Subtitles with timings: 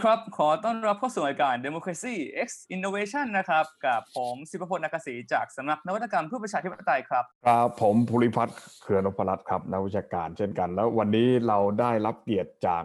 [0.00, 2.14] สวัสดีครับ ขอต้อนรับเข้าสู่รายการ Democracy
[2.46, 12.84] X Innovation นะครับ กับผมสิบพลนักศรีจากสำนักนวัตกรรมเพื่อประชาธิปไตยครับ ครับ ผมภูริพัฒน์เขื่อนพรัตน์ครับ นักวิชาการเช่นกัน แล้ววันนี้เราได้รับเกียรติจาก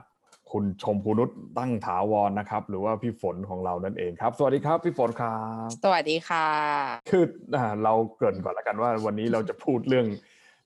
[0.52, 6.48] คุณชมพูนุชตั้งถาวรนะครับ หรือว่าพี่ฝนของเรานั่นเองครับ สวัสดีครับพี่ฝนครับสวัสดีค่ะ
[7.10, 7.24] คือ
[7.56, 10.08] อ่าเราเกริ่นก่อนละกันว่า วันนี้เราจะพูดเรื่อง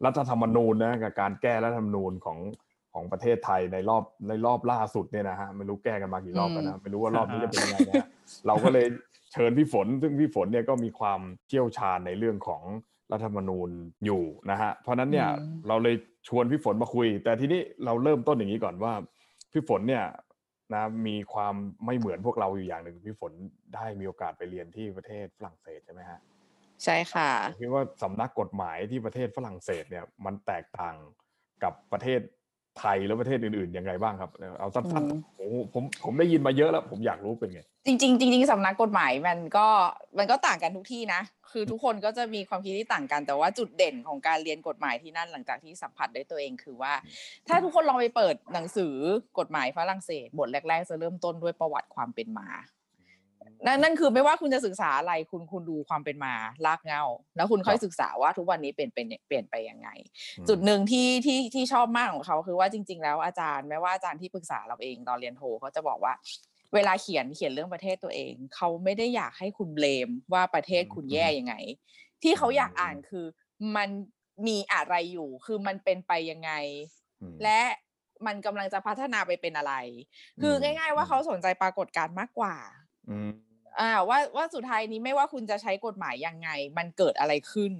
[0.05, 2.39] รัฐธรรมนูญนะกับการแก้รัฐธรรมนูญของ
[2.99, 8.07] ของประเทศไทยในรอบในรอบล่าสุดเนี่ยนะฮะไม่รู้แก้กันมากี่รอบแล้วนะไม่รู้ว่ารอบนี้จะเป็นยังไงนะฮะ
[8.47, 8.87] เราก็เลย
[9.33, 12.61] เชิญพี่ฝน ซึ่งพี่ฝนเนี่ยก็มีความเชี่ยวชาญในเรื่องของ
[13.11, 13.69] รัฐธรรมนูญ
[14.05, 15.95] อยู่นะฮะเพราะฉะนั้นเนี่ยอืมเราเลย
[16.27, 18.93] ชวนพี่ฝนมาคุย แต่ทีนี้เราเริ่มต้นอย่างนี้ก่อนว่า
[19.51, 20.05] พี่ฝนเนี่ย
[20.73, 23.31] นะมีความไม่เหมือนพวกเราอยู่อย่างหนึ่งพี่ฝน
[23.75, 26.19] ได้มีโอกาสไปเรียนที่ประเทศฝรั่งเศสใช่ไหมฮะ
[26.83, 30.95] ใช่ค่ะผมคิดว่าสำนักกฎหมายที่ประเทศฝรั่งเศสเนี่ยมันแตกต่าง
[31.63, 32.21] กับประเทศ
[32.79, 39.67] ไทยและประเทศอื่นๆยังไงบ้างครับเอาสั้นอืมๆผมผมผมได้ยินมาเยอะแล้ว ผมอยากรู้เป็นไง จริงๆจริงๆสำนักกฎหมายมันก็
[40.17, 41.21] มันก็ต่างกันทุกที่นะ
[41.51, 46.93] คือทุกคนก็จะมีความคิดที่ต่างกัน แต่ว่าจุดเด่นของการเรียนกฎหมายที่นั่นหลังจากที่สัมผัสด้วยตัวเองคือว่า
[47.47, 48.93] ถ้าทุกคนลองไปเปิดหนังสือ
[49.39, 52.49] กฎหมายฝรั่งเศสบทแรก ๆ จะเริ่มต้นด้วยประวัติความเป็นมา
[53.65, 56.33] นั่นนั่นคือไม่ว่าคุณจะศึกษาอะไรคุณคุณดูความเป็นมา
[56.65, 57.03] ลากเหงา
[57.35, 59.89] แล้วคุณค่อยครับศึกษาว่าทุกวันนี้เป็นเป็นเปลี่ยนไปยังไง
[60.37, 66.13] อืมจุดหนึ่งที่ที่ที่ชอบมากของเขาคือว่าจริง ๆ แล้วอาจารย์แม้ว่าอาจารย์ที่ปรึกษาเราเองตอนเรียนโทเขาจะบอกว่า
[66.73, 71.55] เวลาเขียนเขียนเรื่องประเทศตัวเอง เขาไม่ได้อยากให้คุณเบลมว่าประเทศคุณแย่ยังไง
[72.23, 73.25] ที่เขาอยากอ่านคือ
[73.75, 73.89] มัน
[74.47, 76.51] มีอะไรอยู่ คือมันเป็นไปยังไง
[77.21, 77.61] อืมและ
[78.25, 79.73] มันกำลังจะพัฒนาไปเป็นอะไร
[80.41, 82.55] คือมง่าย ๆ ว่าเขาสนใจปรากฏการณ์มากกว่า
[83.09, 83.29] อืม
[83.79, 87.73] อ่าว่าว่าสุดท้ายนี้ไม่ว่าคุณจะใช้กฎหมายยังไง มันเกิดอะไรขึ้น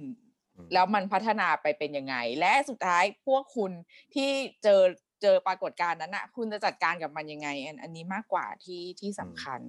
[0.56, 3.72] อืมแล้วมันพัฒนาไปเป็นยังไง และสุดท้ายพวกคุณ
[4.14, 4.30] ที่
[4.64, 4.80] เจอ
[5.22, 9.60] เจอปรากฏการณ์นั้นอะคุณจะจัดการกับมันยังไง อันอันนี้มากกว่าที่ที่สำคัญ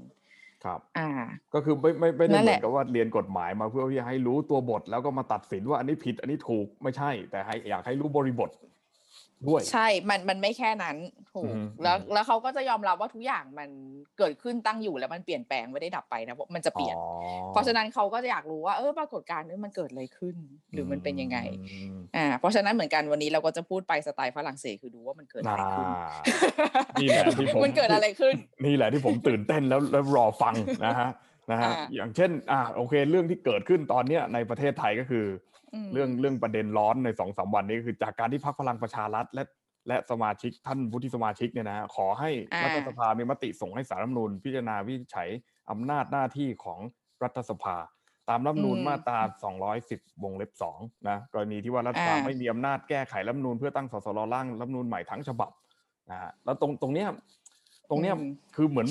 [0.66, 1.10] ครับ อ่า
[1.54, 8.50] ก็คือไม่ไม่ไม่ได้นั่นเหแหมือละนกับว่าเรียนกฎหมายมาเพื่อที่จะให้รู้ตัวบทแล้วก็มาตัดสินว่าอันนี้ผิดอันนี้ถูกไม่ใช่ แต่ให้อยากให้รู้บริบท
[9.48, 10.96] ด้วย ใช่ มันมันไม่แค่นั้น
[11.34, 13.70] ถูกอืมแล้วอืมแล้วเขาก็จะยอมรับว่าทุกอย่างมัน
[14.18, 17.08] เกิดขึ้นตั้งอยู่แล้วมันเปลี่ยนแปลงไม่ได้ดับไปนะเพราะมันจะเปลี่ยนอ๋อ
[17.50, 20.36] เพราะฉะนั้นเขาก็จะอยากรู้ว่าเออปรากฏการณ์นี้มันเกิดอะไรขึ้น
[20.72, 25.88] หรือมันเป็นยังไงอืมอ่าเพราะฉะนั้นเหมือนกันวันนี้เราก็จะพูดไปสไตล์ฝรั่งเศสคือดูว่ามันเกิดอะไรอ่าขึ้น
[27.02, 28.36] นี่แหละที่ผมมันเกิดอะไรขึ้น
[28.66, 30.54] นี่แหละที่ผมตื่นเต้นแล้วแล้วรอฟัง
[30.86, 31.10] นะฮะ
[31.52, 35.51] นะฮะอ่าอย่างเช่นอ่าโอเคเรื่องที่เกิดขึ้นตอนเนี้ยในประเทศไทยก็คือม
[35.94, 39.44] เรื่องเรื่องประเด็นร้อนในสองสามวันนี้ก็คือจากการที่พรรคพลังประชารัฐและ
[39.88, 45.30] และสมาชิกท่านวุฒิสมาชิกเนี่ยนะฮะขอให้อ่ารัฐสภามีมติส่งให้สารรัฐธรรมนูญพิจารณาวินิจฉัย
[45.72, 46.80] อำนาจหน้าที่ของ
[47.24, 47.76] รัฐสภา
[48.30, 49.20] ตามรัฐธรรมนูญมาตรา
[49.72, 55.52] 210 วงเล็บ2นะกรณีที่ว่ารัฐสภาไม่มีอำนาจแก้ไขรัฐธรรมนูญเพื่อตั้งสสรร่างรัฐธรรมนูญใหม่ทั้งฉบับ
[56.12, 57.08] นะฮะแล้วตรงตรงเนี้ย
[57.90, 58.88] ตรงเนี้ยอืมคือเหมือน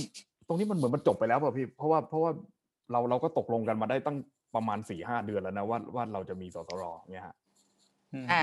[0.48, 2.30] ตรงนี้มันเหมือนมันจบไปแล้วป่ะพี่เพราะว่าเพราะว่า
[2.92, 4.16] เราเราก็ตกลงกันมาได้ตั้ง
[4.54, 7.34] ประมาณสี่ห้าเดือนแล้วนะว่าว่าเราจะมีสสรเนี่ยฮะ
[8.32, 8.42] อ่า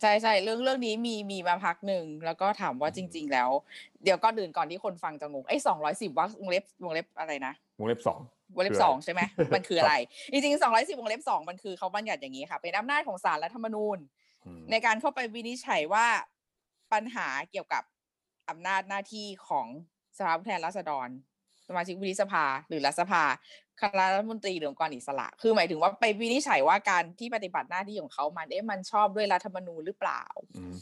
[0.00, 3.50] ใช่ใช่เรื่องเรื่องนี้มีมีมาพักหนึ่งแล้วก็ถามว่าจริง ๆ แล้ว
[4.04, 6.10] เดี๋ยวก่อนอื่นก่อนที่คนฟังจะงงไอ้สองร้อยสิบ
[6.40, 8.20] วงเล็บวงเล็บอะไรนะวงเล็บสอง
[8.54, 9.20] วงเล็บคืออะไรสองใช่ไหม
[9.54, 9.94] มันคืออะไร
[10.32, 13.98] จริงๆสองร้อยสิบวงเล็บสองมันคือเขาบัญญัติอย่างนี้ค่ะ เป็นอำนาจของศาลรัฐธรรมนูญ
[14.46, 16.06] อืมในการเข้าไปวินิจฉัยว่า
[16.92, 17.82] ปัญหาเกี่ยวกับ
[18.50, 19.66] อำนาจหน้าที่ของ
[20.18, 21.08] สภาผู้แทนราษฎร
[21.68, 23.22] สมาชิกวุฒิสภาหรือรัฐสภา
[23.82, 30.24] คณะรัฐมนตรีหรือองค์กรอิสระ คือหมายถึงว่าไปวินิจฉัยว่าการที่ปฏิบัติหน้าที่ของเขามันเอ๊ะมันชอบด้วยรัฐธรรมนูญหรือเปล่า
[30.56, 30.76] อืม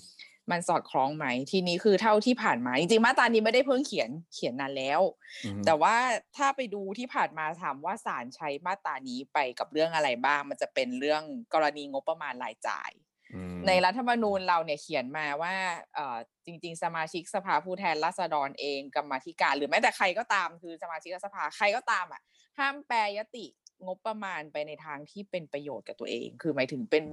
[0.51, 5.01] มันสอดคล้องไหม ทีนี้คือเท่าที่ผ่านมา จริงๆ มาตรานี้ไม่ได้เพิ่งเขียนเขียนนานแล้ว
[5.45, 5.97] อืมแต่ว่า
[6.37, 11.23] ถ้าไปดูที่ผ่านมาถามว่าศาลใช้มาตรานี้ไปกับเรื่องอะไรบ้าง มันจะเป็นเรื่อง
[11.55, 12.91] กรณีงบประมาณรายจ่าย
[13.35, 15.55] อืมในรัฐธรรมนูญเราเนี่ยเขียนมาว่า
[15.95, 22.23] เอ่อจริง ๆ สมาชิกสภาผู้แทนราษฎรเองกรรมาธิการ หรือแม้แต่ใครก็ตามคือสมาชิกรัฐสภาใครก็ตามอะ
[22.61, 23.47] ห้ามแปรยติ
[23.87, 27.05] งบประมาณไปในทางที่เป็นประโยชน์กับตัวเอง คือหมายถึงเป็น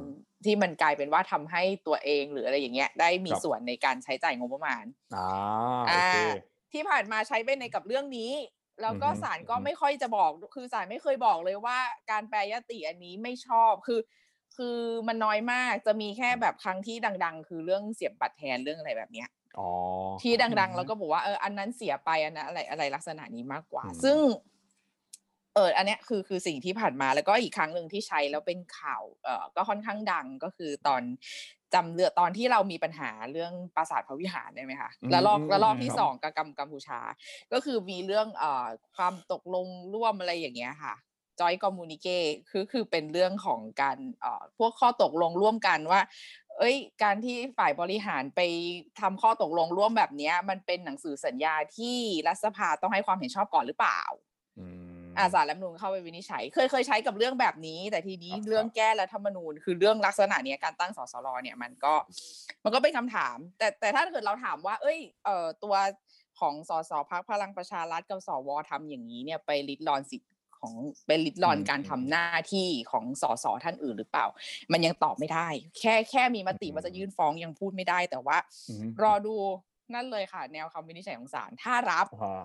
[0.45, 4.83] ที่มันกลายเป็นว่าทำให้ตัวเองหรืออะไรอย่างเงี้ย ได้มีส่วนในการใช้จ่ายงบประมาณ
[5.13, 5.19] อ่า
[5.91, 6.11] โออ่าเค
[6.73, 8.31] ที่ผ่านมาใช้ไปในกับเรื่องนี้
[8.81, 11.77] แล้วก็อือฮึศาลก็อือฮึไม่ค่อยจะบอก คือศาลไม่เคยบอกเลยว่า
[12.11, 13.99] การแปรยติอันนี้ไม่ชอบคือ
[14.57, 14.77] คือ
[15.07, 16.95] มันน้อยมากจะมีแค่แบบครั้งที่
[17.25, 19.27] ดัง ๆ คือเรื่องเสียบบัตรแทนเรื่องอะไรแบบเนี้ย
[19.57, 19.63] อ๋อ
[20.21, 24.17] ที่ดังๆ แล้วก็บอกว่าเอออันนั้นเสียไปอันนั้นอะไรอะไรลักษณะนี้มากกว่าอืมซึ่ง
[25.57, 31.01] เอออันเนี้ยคือคือสิ่งที่ผ่านมาแล้วก็อีกครั้งหนึ่งที่ใช้แล้วเป็นข่าวเออก็ค่อนข้างดังก็คือตอน
[31.73, 36.99] จำเรือตอนที่เรามีปัญหาเรื่องปราสาทพระวิหารได้ไหมคะแล้วลอกแล้วลอกที่สองกับกัมกัมพูชา
[37.53, 40.95] ก็คือมีเรื่องเอ่อความตกลงร่วมอะไรอย่างเงี้ยค่ะ
[41.39, 42.07] จอยคอมมูนิเก
[42.49, 46.01] คือคือเป็นเรื่องของการเอ่อพวกข้อตกลงร่วมกันว่า
[46.57, 48.41] เอ้ย การที่ฝ่ายบริหารไป
[48.99, 54.01] ทำข้อตกลงร่วมแบบเนี้ยมันเป็นหนังสือสัญญาที่รัฐสภาต้องให้ความเห็นชอบก่อนหรือเปล่า
[55.17, 61.93] อืมอาสารรัฐธรรมนูญเข้าไปวินิจฉัย เคยเคยใช้กับเรื่องแบบนี้ แต่ทีนี้ครับเรื่องแก้รัฐธรรมนูญ คือเรื่องลักษณะเนี้ยการตั้งสสรเนี่ยมันก็
[62.63, 65.75] มันก็เป็นคำถาม แต่แต่ถ้าเกิดเราถามว่า เอ้ยเอ่อตัว
[66.39, 70.73] ของสสพักพลังประชารัฐกับสวทำอย่างนี้เนี่ยไปลิดรอนสิทธิ์ของ
[71.07, 74.25] เป็นลิดรอนอืมการทำหน้าที่ของสสท่านอื่นหรือเปล่า
[74.71, 75.47] มันยังตอบไม่ได้
[75.79, 78.37] แค่แค่มีมติว่าจะยื่นฟ้องยังพูดไม่ได้ แต่ว่า
[78.69, 79.35] อืมรอดู
[79.93, 82.43] นั่นเลยค่ะ แนวคำวินิจฉัยของศาลถ้ารับอ่า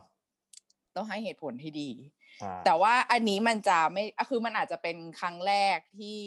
[0.96, 2.21] ต้องให้เหตุผลให้ดีอ่า
[2.64, 6.20] แต่ว่าอันนี้มันจะไม่อะคือมันอาจจะเป็นครั้งแรกที่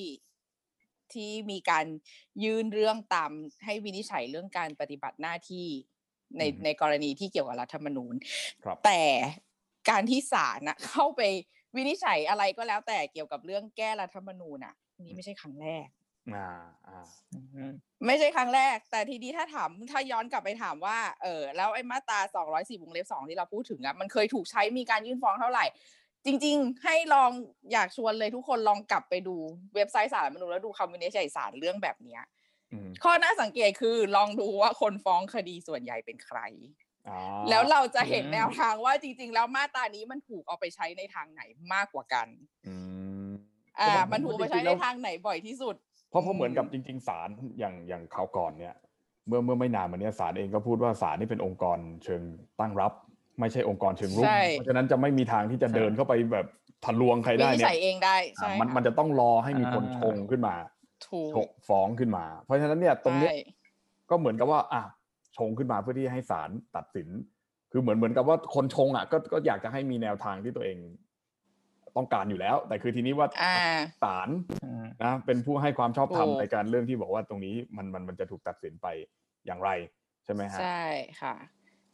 [1.13, 1.86] ที่มีการ
[2.44, 3.31] ยื่นเรื่องตาม
[3.66, 5.68] ให้วินิจฉัยเรื่องการปฏิบัติหน้าที่
[6.38, 8.16] ในในกรณีที่เกี่ยวกับรัฐธรรมนูญ
[8.63, 9.02] ครับแต่
[9.90, 11.22] การที่ศาลนะเข้าไป
[11.75, 15.88] วินิจฉัยอะไรก็แล้วแต่เกี่ยวกับเรื่องแก้รัฐธรรมนูญอะนี่ไม่ใช่ครั้งแรก
[16.33, 16.48] อ่า
[16.88, 17.04] อ่า
[18.06, 22.19] ไม่ใช่ครั้งแรก แต่ทีนี้ถ้าถามถ้าย้อนกลับไปถามว่าเออแล้วไอ้มาตรา
[22.51, 25.66] 204วงเล็บ2ที่เราพูดถึงอะมันเคยถูกใช้มีการยื่นฟ้องเท่าไหร่
[26.25, 27.31] จริง ๆ ให้ลอง
[27.72, 29.36] อยากชวนเลยทุกคนลองกลับไปดู
[29.75, 32.22] เว็บไซต์ศาลรัฐธรรมนูญแล้วดูคำวินิจฉัยศาลเรื่องแบบเนี้ย
[32.74, 36.39] อืมข้อน่าสังเกตคือลองดูว่าคนฟ้องคดีส่วนใหญ่เป็นใคร
[37.07, 37.19] อ่า
[37.50, 41.42] แล้วเราจะเห็นอืมแนวทางว่าจริง ๆ แล้วมาตรานี้มันถูกเอาไปใช้ในทางไหน
[41.74, 42.27] มากกว่ากัน
[42.68, 42.75] อื
[43.27, 43.30] ม
[43.80, 45.75] อ่าเพราะว่า มันถูกเอาไปใช้จริงๆในแล้วทางไหนบ่อยที่สุด
[46.10, 47.30] เพราะเพราะเหมือนกับอืจมริง ๆศาล
[47.60, 48.75] อย่างอย่างคราวก่อนเนี่ย
[49.28, 52.22] เมื่อเมื่อไม่นานมาเนี้ยศาลเองก็พูดว่าศาลนี่เป็นองค์กรเชิง
[52.60, 52.94] ตั้งรับ
[53.40, 56.48] ไม่ใช่องค์กรเชิงรุกใช่ เพราะฉะนั้นจะไม่มีทางที่จะใช่เดินเข้าไปแบบ
[56.86, 60.56] ทะลวงใครวิได้นิจเนี่ฉัยยเองได้ใช่อ่ามันค่ะมันจะต้องรอให้มีคนอ่าชงขึ้นมา
[61.07, 63.40] ถูกชงฟ้องขึ้นมา เพราะฉะนั้นเนี่ยตรงเนี้ย ใช่
[64.10, 64.81] ก็เหมือนกับว่าอะ
[65.38, 67.08] ชงขึ้นมาเพื่อที่ให้ศาลตัดสิน
[67.72, 70.78] คือเหมือนเหมือนกับว่าคนชงอะก็ก็อยากจะให้มีแนวทางที่ตัวเอง
[71.98, 73.56] ต้องการอยู่แล้ว แต่คือทีนี้ว่าอ่า
[74.04, 74.30] ศาล
[75.04, 78.88] นะเป็นผู้ให้ความชอบธรรมถูกในการเรื่องที่บอกว่าตรงนี้มันมันมันจะถูกตัดสินไป
[79.46, 79.70] อย่างไร
[80.26, 80.84] ใช่ไหมฮะใช่
[81.22, 81.34] ค่ะ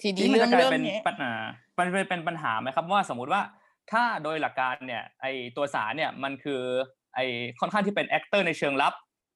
[0.01, 1.31] ทีทีนี้นี้มันเรื่องจะกลายเรื่องเป็นนี้ปัญหา
[1.80, 3.42] มันเป็นเป็นปัญหาไหมครับว่าสมมุติว่า
[3.92, 5.25] ถ้าโดยหลักการเนี่ยไอ
[5.57, 6.62] ตัวสารเนี่ยมันคือ
[7.15, 7.19] ไอ
[7.59, 8.94] ค่อนข้างที่เป็น actor ในเชิงรับ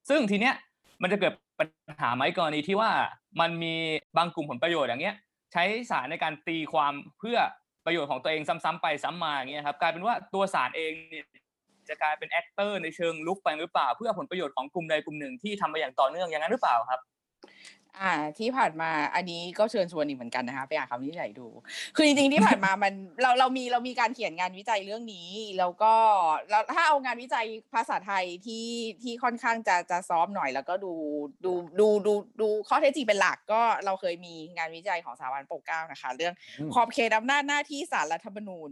[0.10, 0.56] ซึ่งทีเนี้ย
[1.02, 1.68] มันจะเกิดปัญ
[2.02, 2.92] หาไหมกรณีที่ว่า
[3.40, 3.74] มันมี
[4.18, 5.16] บางกลุ่มผลประโยชน์อย่างเงี้ย
[5.54, 7.38] ใช้ศาลในการตีความเพื่อ
[7.86, 11.26] ประโยชน์ของตัวเองซ้ำๆไปซ้ำมาอย่างเงี้ยครับกลายเป็นว่าตัวศาลเองเนี่ย
[11.90, 17.00] จะกลายเป็น actor ในเชิงรุกไปหรือเปล่า เพื่อผลประโยชน์ของกลุ่มใดกลุ่มหนึ่งที่ทำมาอย่างต่อเนื่องอย่างนั้นหรือเปล่าครับ
[18.01, 21.47] อ่า ที่ผ่านมาอันนี้ก็เชิญชวนอีกเหมือนกันนะคะไปอ่านคำวินิจฉัยดู
[21.95, 25.94] คือจริงๆที่ผ่านมามันเราเรามีเรามีการเขียนงานวิจัยเรื่องนี้ แล้วก็
[26.50, 28.68] แล้วถ้าเอางานวิจัยภาษาไทยที่
[29.03, 30.94] ที่ค่อนข้างจะจะซ้อมหน่อย แล้วก็ดู
[31.45, 38.71] ดูดูดูดูข้อเท็จจริงเป็นหลักก็เราเคยมีงานวิจัยของสถาบันปกเกล้านะคะ เรื่องอืมขอบเขตอำนาจหน้าที่ศาลรัฐธรรมนูญ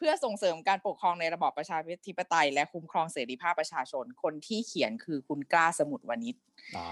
[0.00, 6.36] เพื่อส่งเสริมการปกครองในระบอบประชาธิปไตย และคุ้มครองเสรีภาพประชาชน คนที่เขียนคือคุณกล้าสมุทรวณิช
[6.76, 6.88] อ่า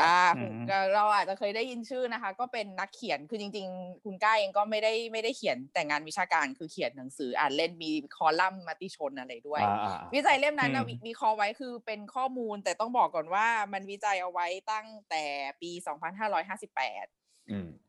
[0.00, 15.24] อ่าอืคุณมก็เราอาจจะเคยได้ยินชื่อนะคะ ก็เป็นนักเขียนคือจริง ๆ คุณก้าเองก็ไม่ได้ไม่ได้เขียนแต่งานวิชาการคือเขียนหนังสืออ่านเล่นมีคอลัมน์มติชนอะไรด้วยอ่าอ่าวิจัยเล่มนั้นนะอืมวิวิเคราะห์ไว้คือเป็นข้อมูลแต่ต้องบอกก่อนว่ามันวิจัยเอาไว้ตั้งแต่
[15.60, 17.23] ปี 2558อืม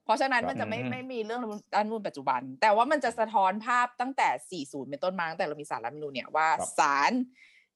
[0.05, 4.29] เพราะฉะนั้นครับมันจะไม่อืมไม่มีเรื่องรัฐธรรมนูญปัจจุบัน แต่ว่ามันจะสะท้อนภาพตั้งแต่
[4.67, 7.11] 40 เป็นต้นมาตั้งแต่เรามีสารรัฐธรรมนูญเนี่ยว่าครับศาล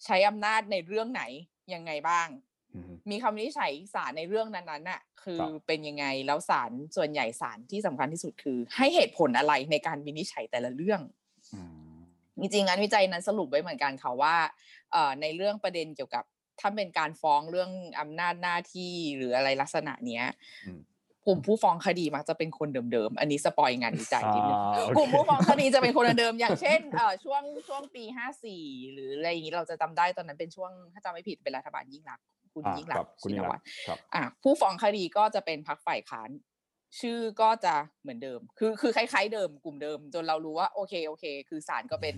[0.06, 1.24] ใช้อำนาจในเรื่องไหน
[1.74, 2.28] ยังไงบ้าง
[2.74, 11.02] อืมมีคำวินิจฉัยศาลในเรื่องนั้นๆน่ะคือครับเป็นยังไงแล้วศาลส่วนใหญ่ศาลที่สำคัญที่สุดคือ ให้เหตุผลอะไรในการวินิจฉัยแต่ละเรื่อง
[11.54, 11.62] อื
[11.96, 11.98] ม
[12.40, 14.36] จริงๆงานวิจัยนั้นสรุปไว้เหมือนกันค่ะว่า
[14.92, 16.24] เอ่อในเรื่องประเด็นเกี่ยวกับ
[16.60, 20.26] ถ้าเป็นการฟ้องเรื่องอำนาจหน้าที่หรืออะไรลักษณะเนี้ย
[20.66, 20.89] อืมก
[21.30, 36.32] ลุ่มผู้ฟ้องคดีมักจะเป็นคนเดิมๆ อันนี้สปอยงานวิจัยนิดนึงอ่าโอเคกลุ่มผู้ฟ้องคดีจะเป็นคนเดิมๆ อย่างเช่นเอ่อช่วงช่วงปีห้าสี่หรืออะไรอย่างนี้เราจะจำได้ตอนนั้นเป็นช่วงถ้าจำไม่ผิดเป็นรัฐบาลยิ่งรักษณ์คุณอ่ายิ่งรัคกรัษบณ์คุณชิยิ่นงรัวักตษรณ์ครับอะผู้ฟ้องคดีก็จะเป็นพักฝ่ายค้าน
[37.00, 42.16] ชื่อก็จะเหมือนเดิม คือคือคล้ายๆเดิมกลุ่มเดิม จนเรารู้ว่าโอเคโอเค คือศาลก็เป็น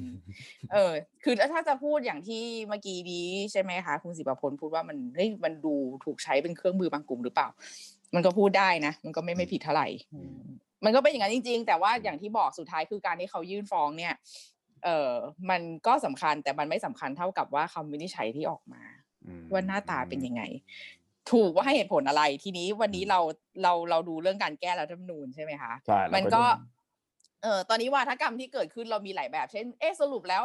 [0.74, 0.92] เออ
[1.24, 5.76] คือถ้าจะพูดอย่างที่เมื่อกี้นี้ใช่ไหมคะคุณสิบพลพูดว่ามันเฮ้ยมันดู
[6.06, 7.48] ถูกใช้เป็นเครื่องมือบางกลุ่มหรือเปล่า
[8.16, 9.88] มันก็พูดได้นะมันก็ไม่ไม่ผิดเท่าไหร่
[10.86, 14.14] มันก็เป็นอย่างนั้นจริง ๆ แต่ว่าอย่างที่บอกสุดท้ายคือการที่เขายื่นฟ้องเนี่ย
[14.84, 15.12] เออ
[15.50, 18.84] มันก็สำคัญแต่มันไม่สำคัญเท่ากับว่าคำวินิจฉัยที่ออกมา
[19.26, 20.42] อืมว่าหน้าตาเป็นยังไง
[21.32, 23.20] ถูกว่าให้เหตุผลอะไร ทีนี้วันนี้เรา
[23.64, 26.44] เราเราดูเรื่องการแก้รัฐธรรมนูญใช่ไหมคะใช่แล้วมันดูก็
[27.44, 30.44] เออตอนนี้วาทกรรมที่เกิดขึ้นเรามีหลายแบบ เช่น เอ๊ะสรุปแล้ว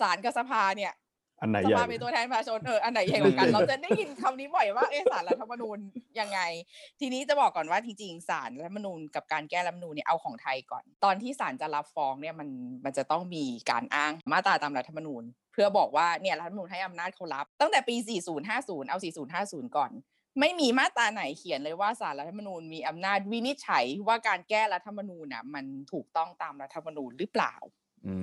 [0.00, 0.92] ศาลกับสภาเนี่ย
[1.40, 5.78] อันไหนสใหญ่ภาเป็นตัวแทนประชาชนเอออันไหนใหญ่กว่ากัน เราจะได้ยินคำนี้บ่อยว่าเอะสารรัฐธรรมนูญ
[6.20, 6.40] ยังไง
[7.00, 12.48] ทีนี้จะบอกก่อนว่าจริงๆสารรัฐธรรมนูญกับการแก้รัฐธรรมนูญเนี่ยเอาของไทยก่อน ตอนที่ศาลจะรับฟ้องเนี่ยมัน
[12.84, 17.96] มันจะต้องมีการอ้างมาตราตามรัฐธรรมนูญ เพื่อบอกว่าเนี่ยรัฐธรรมนูญให้อำนาจเขารับ ตั้งแต่ปี
[18.42, 18.98] 4050 เอา
[19.36, 19.90] 4050 ก่อน
[20.40, 27.54] ไม่มีมาตราไหนเขียนเลยว่าสารรัฐธรรมนูญมีอำนาจวินิจฉัยว่าการแก้รัฐธรรมนูญน่ะมันถูกต้องตามรัฐธรรมนูญหรือเปล่า
[28.06, 28.14] อื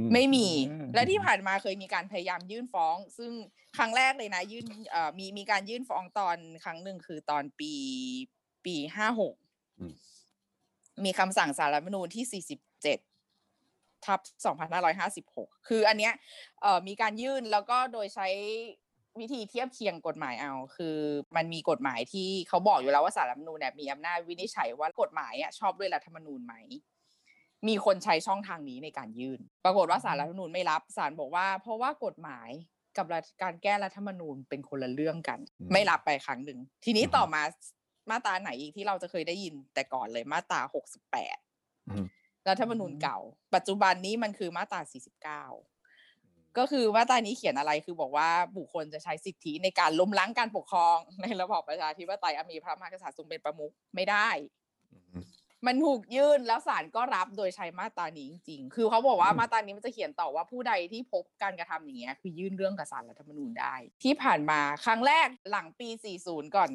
[0.00, 3.32] มไม่มีอืม และที่ผ่านมาเคยมีการพยายามยื่นฟ้อง ซึ่ง
[3.76, 7.72] ครั้งแรกเลยนะยื่นเอ่อมีมีการยื่นฟ้องตอนครั้งหนึ่งคือตอนปี
[8.64, 9.34] ปีห้าหก
[9.80, 9.94] อืม
[11.04, 12.98] มีคำสั่งสารรัฐธรรมนูญที่สี่สิบเจ็ด
[14.04, 16.12] ทับสองพันห้าร้อยห้าสิบหกคืออันเนี้ย
[16.62, 18.28] เอ่อมีการยื่นแล้วก็โดยใช้
[19.20, 20.96] วิธีเทียบเคียงกฎหมายเอา คือ
[21.36, 26.54] มันมีกฎหมายที่เขาบอกอยู่แล้วว่าสารรัฐธรรมนูญเนี่ยมีอำนาจวินิจฉัยว่ากฎหมายอะชอบด้วยรัฐธรรมนูญไหม
[27.68, 32.50] มีคนใช้ช่องทางนี้ในการยื่น ปรากฏว่าสารรัฐธรรมนูญไม่รับศาลบอกว่า เพราะว่ากฎหมาย
[32.96, 37.42] กับรัฐการแก้รัฐธรรมนูญเป็นคนละเรื่องกันอืมไม่รับไปครั้งหนึ่ง ทีนี้อืมต่อมา
[38.10, 41.38] มาตราไหนอีกที่เราจะเคยได้ยินแต่ก่อนเลยมาตราหกสิบแปด
[41.90, 42.06] อืม
[42.48, 43.18] รัฐธรรมนูญเก่า
[43.54, 45.44] ปัจจุบันนี้มันคือมาตราสี่สิบเก้า
[46.58, 54.28] ก็คือมาตรานี้เขียนอะไรคือบอกว่าบุคคลจะใช้สิทธิในการล้มล้างการปกครอง ในระบอบประชาธิปไตยอันมีพระมหากษัตริย์ทรงเป็นประมุขไม่ได้
[55.14, 55.18] อื
[55.64, 65.88] มมันถูกยื่นแล้วศาลก็รับโดยใช้มาตรานี้จริงๆ คือเขาบอกว่าอืมมาตรานี้มันจะเขียนต่อว่าผู้ใดที่พบการกระทำอย่างเงี้ยคือยื่นเรื่องกับศาลรัฐธรรมนูญได้ ที่ผ่านมาครั้งแรกหลังปี
[66.22, 66.70] 40 ก่อน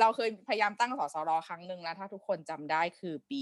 [0.00, 3.40] เราเคยพยายามตั้งสสรครั้งหนึ่งแล้วถ้าทุกคนจำได้คือปี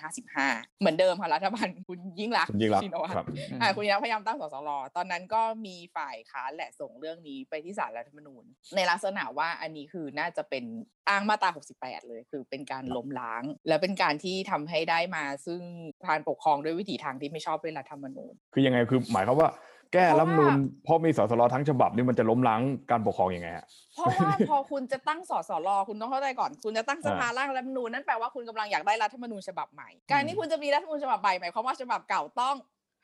[0.00, 3.26] 2555 เหมือนเดิมค่ะรัฐบาลคุณยิ่งรักษณ์คุณยิ่งรักษชิณ์นวัตรครับ
[3.60, 8.44] อ่าคุณยิ่งรักษณ์พยายามตั้งสสรตอนนั้นก็มีฝ่ายค้านแหละส่งเรื่องนี้ไปที่ศาลรัฐธรรมนูญ
[8.76, 10.64] ในลักษณะว่าอันนี้คือน่าจะเป็น
[11.08, 15.60] อ้างมาตรา 68 เลย คือเป็นการล้มล้าง และเป็นการที่ทำให้ได้มาซึ่ง
[16.06, 19.50] การปกครองด้วยวิถีทางที่ไม่ชอบด้วยรัฐธรรมนูญ คือยังไงคือหมายความว่า
[19.92, 32.56] แก้เพรัราะฐธรรมว่านูญเพราะมีสสรทั้งฉบับนี่มันจะล้มล้างการปกครองยังไงฮะเพราะว่าพอคุณจะตั้งสสรคุณต้องเข้าใจก่อน คุณจะตั้งสภาอ่าร่างรัฐธรรมนูญนั่นแปลว่าคุณกำลังอยากได้รัฐธรรมนูญฉบับใหม่ การที่คุณจะมีรัฐธรรมนูญฉบับใหม่หมายความว่าฉบับเก่าต้อง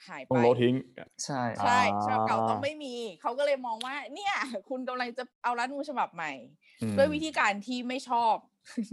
[0.08, 0.74] หายต้องไปโละทิ้ง
[1.24, 4.34] ใช่ใช่อ่าฉบับเก่าต้องไม่มีเขาก็เลยมองว่า เนี่ย
[4.68, 6.32] คุณกำลังจะเอารัฐธรรมนูญฉบับใหม่
[6.82, 8.34] อืมด้วยวิธีการที่ไม่ชอบ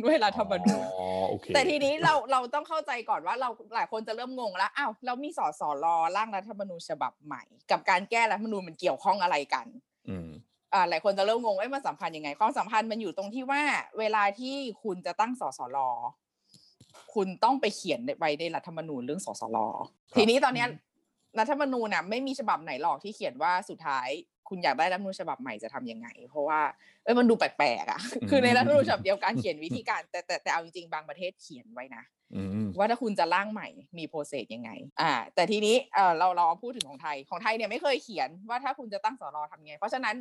[0.03, 5.85] ด้วยรัฐธรรมนูญอ๋อโอเคแต่ทีนี้เราเราต้องเข้าใจก่อนว่าเราหลายคนจะเริ่มงงแล้วอ้าวเรามีสสร
[6.15, 9.65] ร่างรัฐธรรมนูญฉบับใหม่ กับการแก้รัฐธรรมนูญมันเกี่ยวข้องอะไรกัน
[10.09, 10.29] อืม
[10.73, 13.61] อ่าหลายคนจะเริ่มงงว่าเอ๊ะมันสัมพันธ์ยังไงความสัมพันธ์มันอยู่ตรงที่ว่า
[13.99, 15.77] เวลาที่คุณจะตั้งสสร
[17.13, 19.57] คุณต้องไปเขียนไว้ในรัฐธรรมนูญเรื่องสสร
[20.17, 20.67] ทีนี้ตอนเนี้ย
[21.39, 24.07] รัฐธรรมนูญน่ะไม่มีฉบับไหนหรอกที่เขียนว่าสุดท้าย
[24.49, 26.59] คุณอยากได้รัฐธรรมนูญฉบับใหม่จะทำยังไง เพราะว่า
[27.03, 32.03] เอ้ยมันดูแปลกๆอะคือในรัฐธรรมนูญฉบับเดียวกันเขียนวิธีการแต่แต่แต่เอาจริงๆบางประเทศเขียนไว้นะ
[32.35, 34.69] อืมว่าถ้าคุณจะร่างใหม่มีโปรเซสยังไง
[35.01, 40.15] อ่าแต่ทีนี้เออเราเราเอาพูดถึงของไทยของไทยเนี่ยไม่เคยเขียนว่าถ้าคุณจะตั้งสรทำไง เพราะฉะนั้น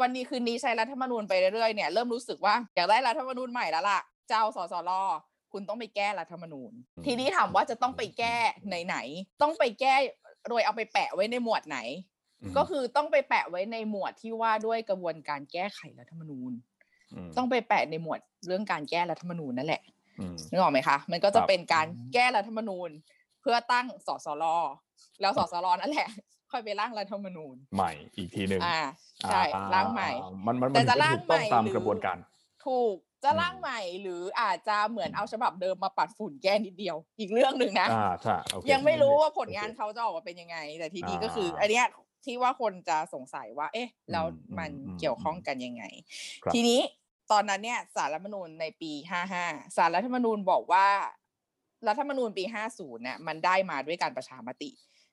[0.00, 4.90] วันนี้คืนนี้ใช้รัฐธรรมนูญไปเรื่อยๆเนี่ยเริ่มรู้สึกว่าอยากได้รัฐธรรมนูญใหม่แล้วล่ะเจ้าสสร
[5.52, 6.72] คุณต้องไปแก้รัฐธรรมนูญ
[7.06, 8.34] ทีนี้ถามว่าจะต้องไปแก้
[8.66, 9.94] ไหนไหนๆต้องไปแก้
[10.48, 11.78] โดยเอาไปแปะไว้ในหมวดไหน
[12.56, 16.52] ก็คือต้องไปแปะไว้ในหมวดที่ว่าด้วยกระบวนการแก้ไขรัฐธรรมนูญ
[17.26, 19.82] มต้องไปแปะในหมวดเรื่องการแก้รัฐธรรมนูญนั่นแหละ
[20.20, 22.90] อืมนึกออกไหมคะ มันก็จะครับเป็นการแก้รัฐธรรมนูญ
[23.40, 24.44] เพื่อตั้งสสร
[25.20, 26.08] แล้วสสรนั่นแหละ
[26.52, 28.80] ค่อยไปร่างรัฐธรรมนูญ ใหม่อีกทีหนึ่งอ่า
[29.28, 32.16] ใช่อ่ร่างใหม่อ่มันมันแต่มันจะไม่ร่างถูกต้องใหม่ตามหรือกระบวนการ
[32.66, 41.86] ถูกจะอืมร่างใหม่หรืออาจจะเหมือนเอาฉบับเดิมมาปัดฝุ่นแก้นิดเดียว อีกเรื่องหนึ่งนะอ่าใช่โอเคยังไม่รู้ว่าผลงานโอเคเขาจะออกมาเป็นยังไง แต่ทีนี้ก็อ่าคือ อันเนี้ย
[42.24, 45.84] ที่ว่าคนจะสงสัยว่า เอ๊ะแล้วอืมมันอืมเกี่ยวข้องกันยังไง
[46.42, 46.80] ครับทีนี้
[47.32, 48.92] ตอนนั้นเนี่ยสารรัฐธรรมนูญในปี
[49.34, 50.86] 55 สารรัฐธรรมนูญบอกว่า
[51.88, 54.70] รัฐธรรมนูญปี 50เนี่ยมันได้มาด้วยการประชามติ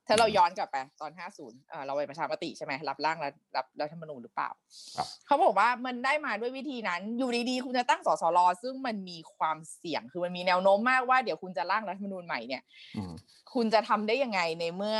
[0.08, 4.50] ถ้าเราย้อนกลับไปตอน 50เอ่อเราไปประชามติใช่ไหมรับร่างรัฐรับรัฐธรรมนูญหรือเปล่า
[4.98, 12.62] ครับเขาบอกว่ามันได้มาด้วยวิธีนั้น อยู่ดีๆ คุณจะตั้งสสรซึ่งมันมีความเสี่ยง คือมันมีแนวโน้มมากว่าเดี๋ยวคุณจะร่างรัฐธรรมนูญใหม่เนี่ย
[12.98, 13.13] อืม
[13.53, 15.00] คุณจะทำได้ยังไงในเมื่อ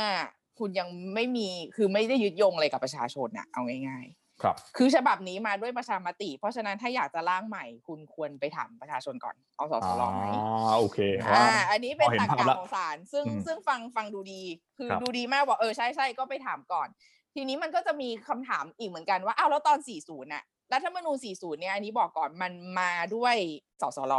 [0.58, 4.06] คุณยังไม่มีคือไม่ได้ยึดโยงอะไรกับประชาชนน่ะเอาง่าย
[4.42, 10.98] ครับๆคือฉบับนี้มาด้วยประชามติ เพราะฉะนั้นถ้าอยากจะร่างใหม่ คุณควรไปถามประชาชนก่อนเอาสสรไหมอ่าโอเค
[11.32, 14.42] อ่าอันนี้เป็นพอเห็นตรรภาพกะแล้วของศาลซึ่งอืมซึ่งฟังฟังดูดี
[14.78, 16.88] คือครับดูดีมากบอกเออใช่ใช่ก็ไปถามก่อน
[17.34, 23.36] ทีนี้มันก็จะมีคำถามอีกเหมือนกันว่าอ้าวแล้วตอน 40น่ะรัฐธรรมนูญ40 เนี่ยอันนี้บอกก่อนมันมาด้วย
[23.82, 24.14] สสร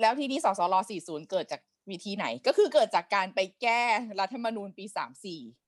[0.00, 3.82] แล้วทีนี้สสร40 เกิดจากวิธีไหนก็คือเกิดจากการไปแก้
[4.20, 5.67] รัฐธรรมนูญปี 34อือฮึ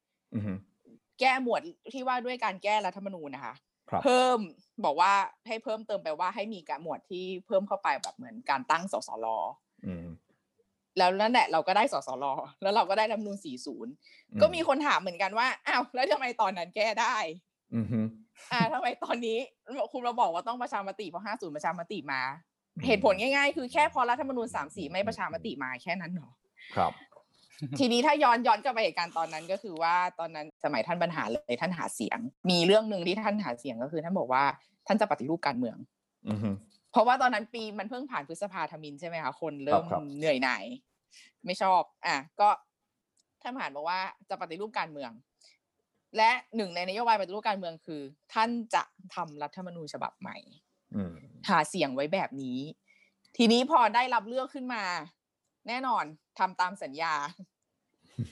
[1.21, 1.61] แก้หมวด
[1.93, 3.55] ที่ว่าด้วยการแก้รัฐธรรมนูญนะคะ
[3.91, 4.39] ครับเพิ่ม
[4.85, 5.13] บอกว่า
[5.47, 9.27] ให้เพิ่มเติมไปว่าให้มีการหมวดที่เพิ่มเข้าไปแบบเหมือนการตั้งสสร
[9.87, 10.07] อืม
[10.99, 12.25] แล้วนั่นแหละเราก็ได้สสร
[12.63, 13.37] แล้วเราก็ได้รัฐธรรมนูญ
[13.89, 17.17] 40 ก็มีคนถามเหมือนกันว่าอ้าวแล้วทำไมตอนนั้นแก้ได้
[17.77, 18.01] อือฮึ
[18.53, 19.39] อ่าทำไมตอนนี้
[19.93, 22.21] คุณมาบอกว่าต้องประชามติเพราะห้าศูนย์ประชามติมา
[22.87, 26.31] เหตุผลง่ายๆ คือแค่พอรัฐธรรมนูญสามสี่ไม่ประชามติมาแค่นั้นเหรอ
[26.77, 26.93] ครับ
[27.79, 32.19] ทีนี้ถ้าย้อนย้อนกลับไปเหตุการณ์ตอนนั้นก็คือว่าตอนนั้นสมัยท่านบรรหารเลยท่านหาเสียง
[32.51, 34.45] มีเรื่องหนึ่งที่ท่านหาเสียงก็คือท่านบอกว่า
[34.87, 35.77] ท่านจะปฏิรูปการเมือง
[36.29, 36.51] อือฮึ
[36.93, 40.65] เพราะว่าตอนนั้นปีมันเพิ่งผ่านพฤษภาธมินใช่ไหมคะคนเริ่มครับเหนื่อยหน่าย
[41.45, 42.49] ไม่ชอบ อะก็
[43.43, 44.01] ท่านผ่านบอกว่า
[44.31, 45.11] จะปฏิรูปการเมือง
[46.17, 48.01] และหนึ่งในนโยบายปฏิรูปการเมืองคือ
[48.35, 48.83] ท่านจะ
[49.15, 50.37] ทำรัฐธรรมนูญฉบับใหม่
[50.95, 51.15] อืม
[51.49, 52.59] หาเสียงไว้แบบนี้
[53.37, 54.83] ทีนี้พอได้รับเลือกขึ้นมา
[55.69, 56.05] แน่นอน
[56.39, 57.15] ทำตามสัญญา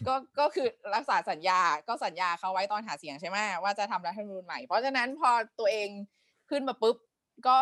[0.07, 5.89] ก็ก็คือรักษาสัญญาก็สัญญาเขาไว้ตอนหาเสียงใช่ไหมว่าจะทำรัฐธรรมนูญใหม่เพราะฉะนั้นพอตัวเอง
[6.51, 6.97] ขึ้นมาปุ๊บ
[7.49, 7.59] ก็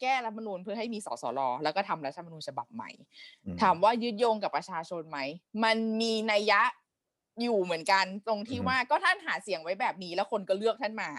[0.00, 2.90] แก้รัฐธรรมนูญเพื่อให้มีสสรแล้วก็ทำรัฐธรรมนูญฉบับใหม่
[3.44, 5.18] อืมถามว่ายึดโยงกับประชาชนไหม
[5.64, 6.62] มันมีนัยยะ
[7.42, 11.10] อยู่เหมือนกันตรงที่อือฮึว่าก็ท่านหาเสียงไว้แบบนี้แล้วคนก็เลือกท่านมา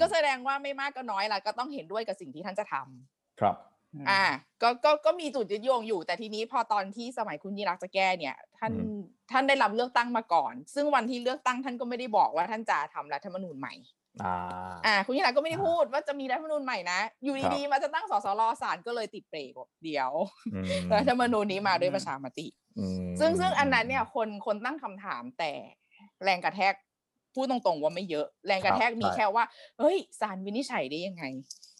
[0.00, 3.56] ก็แสดงว่าไม่มากก็น้อยละก็ต้องเห็นด้วยกับสิ่งที่ท่านจะทำครับ
[4.10, 4.24] อ่า
[4.62, 13.74] ก็ก็ก็มีจุดยึดโยงอยู่ แต่ทีนี้พอตอนที่สมัยคุณยิ่งรักษณ์จะแก้เนี่ย ท่านอืมท่านได้รับเลือกตั้งมาก่อน ซึ่งวันที่เลือกตั้งท่านก็ไม่ได้บอกว่าท่านจะทำรัฐธรรมนูญใหม่
[14.22, 14.36] อ่า
[14.86, 20.10] อ่าคุณยิ่งรักษณ์ก็ไม่ได้พูดว่าจะมีรัฐธรรมนูญใหม่นะ อยู่ครับดีๆมาจะตั้งสสรศาลก็เลยติดเบรกบอกเดี๋ยว
[20.54, 22.46] อืมรัฐธรรมนูญนี้มาด้วยประชามติ
[22.78, 25.52] อืมซึ่งซึ่งอันนั้นเนี่ยคนคนตั้งคำถามแต่
[26.24, 26.74] แรงกระแทก
[27.34, 29.44] พูดตรงๆว่าไม่เยอะ แรงกระแทกมีแค่ว่า
[29.78, 31.71] เฮ้ยศาลวินิจฉัยได้ยังไงอ่า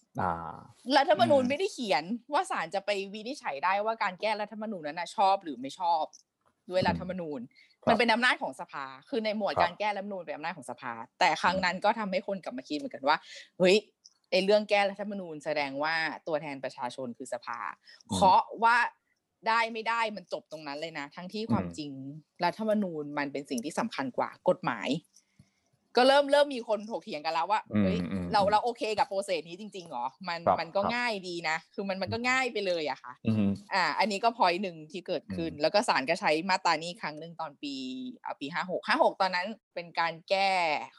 [0.97, 6.05] รัฐธรรมนูญอืมไม่ได้เขียนว่าศาลจะไปวินิจฉัยได้ว่าการแก้รัฐธรรมนูญนั้นนะชอบหรือไม่ชอบ
[6.71, 7.41] ด้วยรัฐธรรมนูญ
[7.83, 13.17] ครับมันเป็นอำนาจของสภา คือในหมวดครับการแก้รัฐธรรมนูญเป็นอำนาจของสภา แต่ครั้งนั้นก็ทำให้คนกลับมาคิดเหมือนกันว่า
[13.59, 13.77] เฮ้ย
[14.31, 15.95] ไอเรื่องแก้รัฐธรรมนูญแสดงว่า
[16.27, 17.59] ตัวแทนประชาชนคือสภา
[18.13, 18.77] เคาะว่า
[19.49, 21.93] ได้ไม่ได้มันจบตรงนั้นเลยนะ ทั้งที่ความอืมจริง
[22.45, 24.89] รัฐธรรมนูญมันเป็นสิ่งที่สำคัญกว่ากฎหมาย
[25.97, 37.75] ก็เริ่มเริ่มมีคนถกเถียงกันแล้วว่าอืมเฮ้ยอืมเราเราโอเคกับโปรเซสนี้จริงๆเหรอมันครับมันก็ครับง่ายดีนะ คือมันมันก็ง่ายไปเลยอะค่ะอืมอ่า อันนี้ก็พอยหนึ่งที่เกิดขึ้นอืมแล้วก็ศาลก็ใช้มาตรานี้ครั้งหนึ่งตอนปี
[38.25, 40.51] อ่าปีห้าหกห้าหกตอนนั้นเป็นการแก้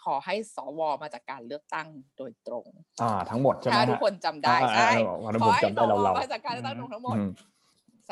[0.04, 2.68] ขอให้สวมาจากการเลือกตั้งโดยตรง
[3.02, 7.32] อ่า ทั้งหมดใช่ไหมถ้าฮะทุกคนจำได้อ่าใช่อ่าอ่าวันนั้นขผอมให้จำสได้วเรามาจากการเลือกตั้งทั้งหมดอืม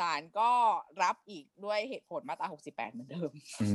[0.12, 0.50] าลก็
[1.02, 3.30] รับอีกด้วยเหตุผลมาตรา 68 เหมือนเดิม
[3.62, 3.68] อื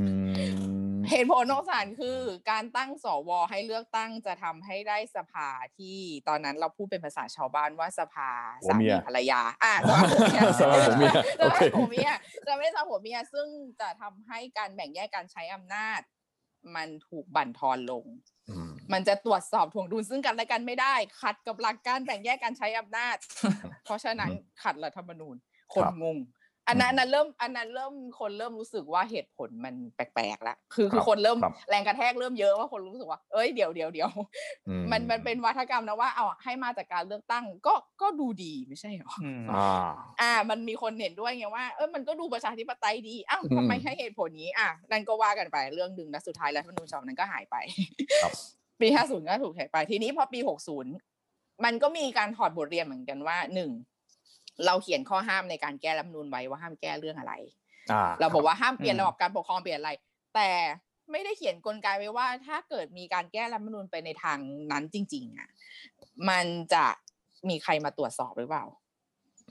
[0.77, 0.77] ม
[1.10, 2.20] เหตุผลของศาลคือ
[2.52, 8.30] การตั้งสวให้เลือกตั้งจะทำให้ได้สภาที่ตอนนั้นเราพูดเป็นภาษาชาวบ้านว่าสภา
[8.64, 12.10] ผัวสาเมีมียภรรยา อะสภาผัวเมียสภาผัวเมียสโอภาเคผัวเมีย
[12.48, 13.48] จะไม่ได้สภาผัวเมียซึ่ง
[13.82, 16.02] จะทำให้การแบ่งแยกการใช้อำนาจ
[16.76, 18.06] มันถูกบั่นทอนลง
[18.50, 23.18] อืมมันจะตรวจสอบถ่วงดุลซึ่งกันและกันไม่ได้ ขัดกับหลักการแบ่งแยกการใช้อำนาจ
[23.86, 24.32] เพราะฉะนั้น
[24.64, 25.36] ขัดรัฐธรรมนูญ
[25.74, 26.18] คนครับงง
[26.68, 34.10] อันนั้นอืมอันนั้นเริ่มอันนั้นเริ่มคนเริ่มรู้สึกว่าเหตุผลมันแปลกๆแล้วคือคือครับคนเริ่มครับแรงกระแทกเริ่มเยอะว่าคนรู้สึกว่าเอ้ยเดี๋ยวเดี๋ยวเดี๋ยว
[34.68, 39.90] อืมันมันเป็นวัฒกรรมนะว่าเอาให้มาจากการเลือกตั้งก็ก็ดูดีไม่ใช่หรออืมอ่า
[40.22, 47.56] อ่า มันมีคนเห็นด้วยไงว่าเออมันก็ดูประชาธิปไตยดีอ้าวอืมทำไมให้เหตุผลนี้อะนั่นก็ว่ากันไปเรื่องหนึ่งแล้วสุดท้ายแล้วรัฐธรรมนูญฉบับนั้นก็หายไป
[48.24, 48.34] ครับ
[48.82, 50.40] ปี50ก็ถูกหายไปทีนี้พอปี
[51.06, 53.72] 60มันก็มีการถอดบทเรียนเหมือนกันว่าหนึ่ง
[54.66, 57.34] เราเขียนข้อห้ามในการแก้รัฐธรรมนูญไว้ว่าห้ามแก้เรื่องอะไร
[57.92, 59.92] อ่าเราบอกว่าห้ามเปลี่ยนอืมระบบการปกครองเปลี่ยนอะไร
[60.36, 60.50] แต่
[61.12, 64.40] ไม่ได้เขียนกลไกไว้ว่า ถ้าเกิดมีการแก้รัฐธรรมนูญไปในทาง
[64.72, 65.50] นั้นจริง ๆ อะ
[66.30, 66.86] มันจะ
[67.50, 68.66] มีใครมาตรวจสอบหรือเปล่า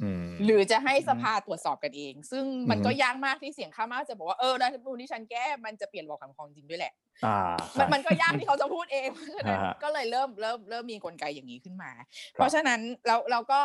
[0.03, 6.93] อืมหรือจะให้สภาตรวจสอบกันเอง ซึ่งมันอืมก็ยากมากที่เสียงข้างมากจะบอกว่าเออรัฐธรรมนูญที่ฉันแก้มันจะเปลี่ยนระบบการปกครองจริงด้วยแหละ
[7.25, 13.61] อ่ามัใช่นมันก็ยากที่เขาจะพูดเองเพราะฉะนั้นฮะก็เลยเริ่มเริ่มเริ่มมีกลไกอย่างนี้ขึ้นมาครับเพราะฉะนั้นเราเราก็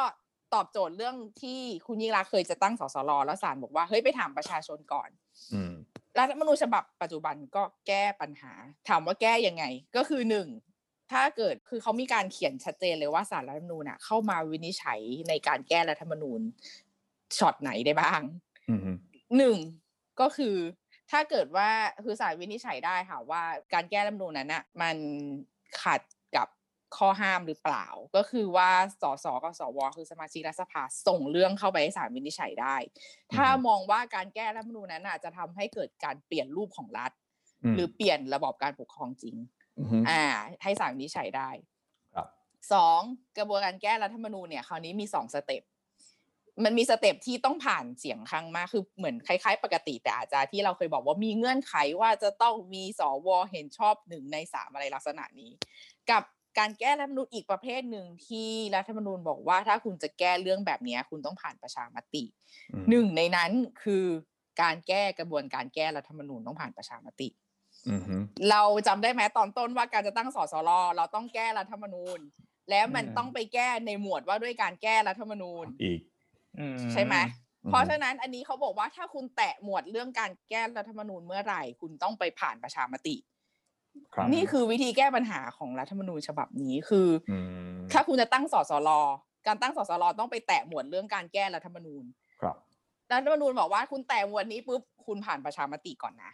[0.54, 5.10] ตอบโจทย์เรื่องที่คุณยิ่งรักษณ์เคยจะตั้งสสรแล้วศาลบอกว่าเฮ้ยไปถามประชาชนก่อน
[5.54, 5.74] อืม
[6.20, 8.52] รัฐธรรมนูญฉบับปัจจุบันก็แก้ปัญหา
[8.90, 9.64] ถามว่าแก้ยังไง
[9.96, 10.48] ก็คือหนึ่ง
[11.12, 16.42] ถ้าเกิดคือเขามีการเขียนชัดเจนเลยว่าสารรัฐธรรมนูญน่ะเข้ามาวินิจฉัยในการแก้รัฐธรรมนูญ
[17.38, 18.22] ช็อตไหนได้บ้าง
[18.70, 18.80] อืม
[19.38, 19.58] หนึ่ง
[20.22, 20.56] ก็คือ
[21.12, 21.70] ถ้าเกิดว่า
[22.04, 24.98] คือศาลวินิจฉัยได้ค่ะว่าการแก้รัฐธรรมนูญนั้นน่ะมัน
[25.82, 26.21] ขัดกับ
[26.98, 28.70] ข้อห้ามหรือเปล่า ก็คือว่า
[29.02, 32.76] สสกับสวคือสมาชิกรัฐสภาส่งเรื่องเข้าไปให้ศาลวินิจฉัยได้
[33.34, 37.12] ถ้ามองว่าการแก้รัฐธรรมนูญนั้นน่ะจะทำให้เกิดการเปลี่ยนรูปของรัฐ
[37.76, 39.36] หรือเปลี่ยนระบอบการปกครองจริง
[40.02, 40.24] มอ่า
[40.64, 41.50] ให้ศาลวินิจฉัยได้
[42.16, 42.28] ครับ
[42.74, 43.00] สอง
[43.38, 45.64] กระบวนการแก้รัฐธรรมนูญเนี่ยคราวนี้มีสองสเต็ป
[46.64, 55.52] มันมีสเต็ปที่ต้องผ่านเสียงข้างมากคือเหมือนคล้ายๆ ปกติแต่อาจจะที่เราเคยบอกว่ามีเงื่อนไขว่าจะต้องมีสวเห็นชอบหนึ่งในสามอะไรลักษณะนี้
[56.10, 56.24] กับ
[56.60, 62.24] การแก้รัฐธรรมนูญอีกประเภทหนึ่งที่รัฐธรรมนูญบอกว่าถ้าคุณจะแก้เรื่องแบบเนี้ยคุณต้องผ่านประชามติ
[62.74, 63.52] อืมหนึ่งในนั้น
[63.84, 64.06] คือ
[64.62, 67.30] การแก้กระบวนการแก้รัฐธรรมนูญต้องผ่านประชามติ
[67.90, 68.16] อือฮึ
[68.50, 72.20] เราจำได้ไหมตอนต้นว่าการจะตั้งสสรเราต้องแก้รัฐธรรมนูญ
[72.70, 76.00] แล้วมันอืมต้องไปแก้ในหมวดว่าด้วยการแก้รัฐธรรมนูญอีก
[76.60, 77.16] อืใช่ไหม
[77.64, 83.31] อืมเพราะฉะนั้นอันนี้เขาบอกว่าถ้าคุณแตะหมวดเรื่องการแก้รัฐธรรมนูญเมื่อไหร่ คุณต้องไปผ่านประชามติครับ
[84.34, 87.34] นี่คือวิธีแก้ปัญหาของรัฐธรรมนูญฉบับนี้คืออ
[87.76, 88.90] มถ้าคุณจะตั้งสสร
[89.48, 92.04] การตั้งสสรต้องไปแตะหมวดเรื่องการแก้รัฐธรรมนูญ
[92.42, 92.56] ครับ
[93.12, 96.32] รัฐธรรมนูญบอกว่าคุณแตะหมวดนี้ปุ๊บคุณผ่านประชามติก่อนนะ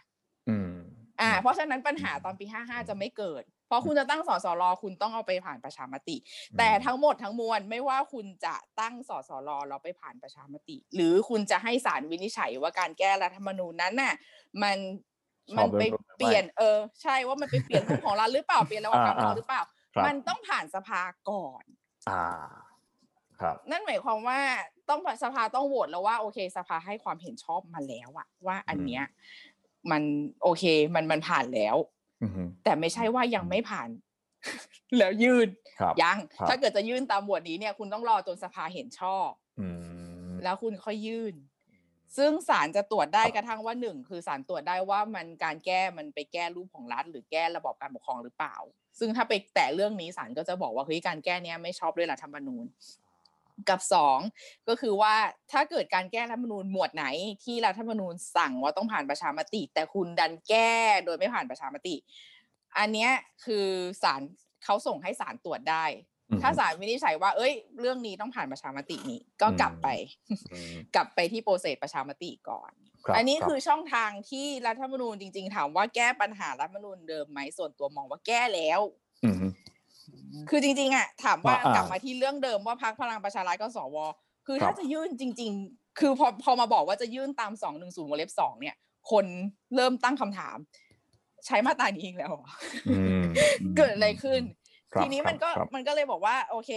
[0.48, 0.72] อืม
[1.20, 6.16] อ่า เพราะฉะนั้นปัญหาตอนปี55จะไม่เกิด เพราะคุณจะตั้งสสรคุณต้องเอาไปผ่านประชามติ
[6.58, 14.14] แต่ทั้งหมดทั้งมวลไม่ว่าคุณจะตั้งสสรแล้วไปผ่านประชามติ หรือคุณจะให้ศาลวินิจฉัยว่าการแก้รัฐธรรมนูญนั้นน่ะ
[14.62, 15.17] มันช
[15.56, 19.62] มัอบนไปด้วยหรือไม่เปลี่ยนเออใช่ว่ามันไปเปลี่ยนรูปของรัฐหรือเปล่าเปลี่ยนระบบการปกครองอ่าหรือเปล่า
[19.94, 21.64] ครับมันต้องผ่านสภาก่อน
[22.08, 22.18] อ่า
[23.40, 24.40] ครับ นั่นหมายความว่า
[24.88, 29.04] ต้องสภาต้องโหวตแล้วว่าโอเค สภาให้ความเห็นชอบมาแล้วอะว่าอันเนี้ย
[29.90, 30.02] มัน
[30.42, 31.76] โอเคมันมันผ่านแล้ว
[32.22, 33.88] อือฮึแต่ไม่ใช่ว่ายังไม่ผ่าน
[34.98, 35.48] แล้วยื่น
[35.80, 39.66] ครับยังครับถ้าเกิดจะยื่นตามหมวดนี้เนี่ย คุณต้องรอจนสภาเห็นชอบอื
[40.32, 41.34] มแล้วคุณค่อยยื่น
[42.16, 48.56] ซึ่งศาลจะตรวจได้กระทั่งว่าหนึ่งคือศาลตรวจได้ว่ามันการแก้มันไปแก้รูปของรัฐ หรือแก้ระบอบการปกครองหรือเปล่า
[48.98, 52.64] ซึ่งถ้าไปแตะเรื่องนี้ศาลก็จะบอกว่าเฮ้ยการแก้เนี้ยไม่ชอบด้วยรัฐธรรมนูญ
[53.68, 54.18] กับสอง
[54.68, 55.14] ก็คือว่า
[55.52, 57.06] ถ้าเกิดการแก้รัฐธรรมนูญหมวดไหน
[57.44, 60.72] ที่รัฐธรรมนูญสั่งว่าต้องผ่านประชามติ แต่คุณดันแก้
[61.04, 61.94] โดยไม่ผ่านประชามติ
[62.78, 63.10] อันเนี้ย
[63.44, 63.66] คือ
[64.02, 64.20] ศาล
[64.64, 69.88] เขาส่งให้ศาลตรวจได้อืม ถ้าศาลวินิจฉัยว่า เอ้ย เรื่องนี้ต้องผ่านประชามตินี้ ก็กลับไป
[70.52, 72.72] อืมกลับไปที่โปรเซสประชามติก่อน
[73.04, 78.80] ครับอันนี้รับคือช่องทางที่รัฐธรรมนูญจริง ๆ ถามว่าแก้ปัญหารัฐธรรมนูญเดิมไหมส่วนตัวมองว่าแก้แล้ว
[79.24, 79.36] อืม
[80.50, 83.96] คือจริงๆอะถามว่าอ่ากลับมาที่เรื่องเดิมว่าพักพลังประชารัฐกับสว
[84.46, 88.76] คือครับถ้าจะยื่นจริง ๆ คือพอพอมาบอกว่าจะยื่นตามสองหนึ่งศูนย์วงเล็บสองเนี่ย
[89.10, 89.26] คน
[89.74, 90.56] เริ่มตั้งคำถาม
[91.46, 92.44] ใช้มาตรานี้อีกแล้วเหรอ
[92.90, 93.22] อืม
[93.76, 94.67] เกิดอะไรขึ้นครับ
[95.02, 96.70] ทีนี้มันก็ครับมันก็เลยบอกว่าโอเค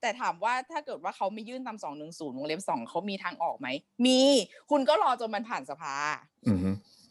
[0.00, 3.68] แต่ถามว่าถ้าเกิดว่าเขาไม่ยื่นตามสองหนึ่งศูนย์วงเล็บสองเขามีทางออกไหม
[4.06, 4.20] มี
[4.70, 5.94] คุณก็รอจนมันผ่านสภา
[6.46, 6.58] อืม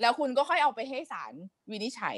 [0.02, 1.34] แล้วคุณก็ค่อยเอาไปให้ศาล
[1.72, 2.18] วินิจฉัย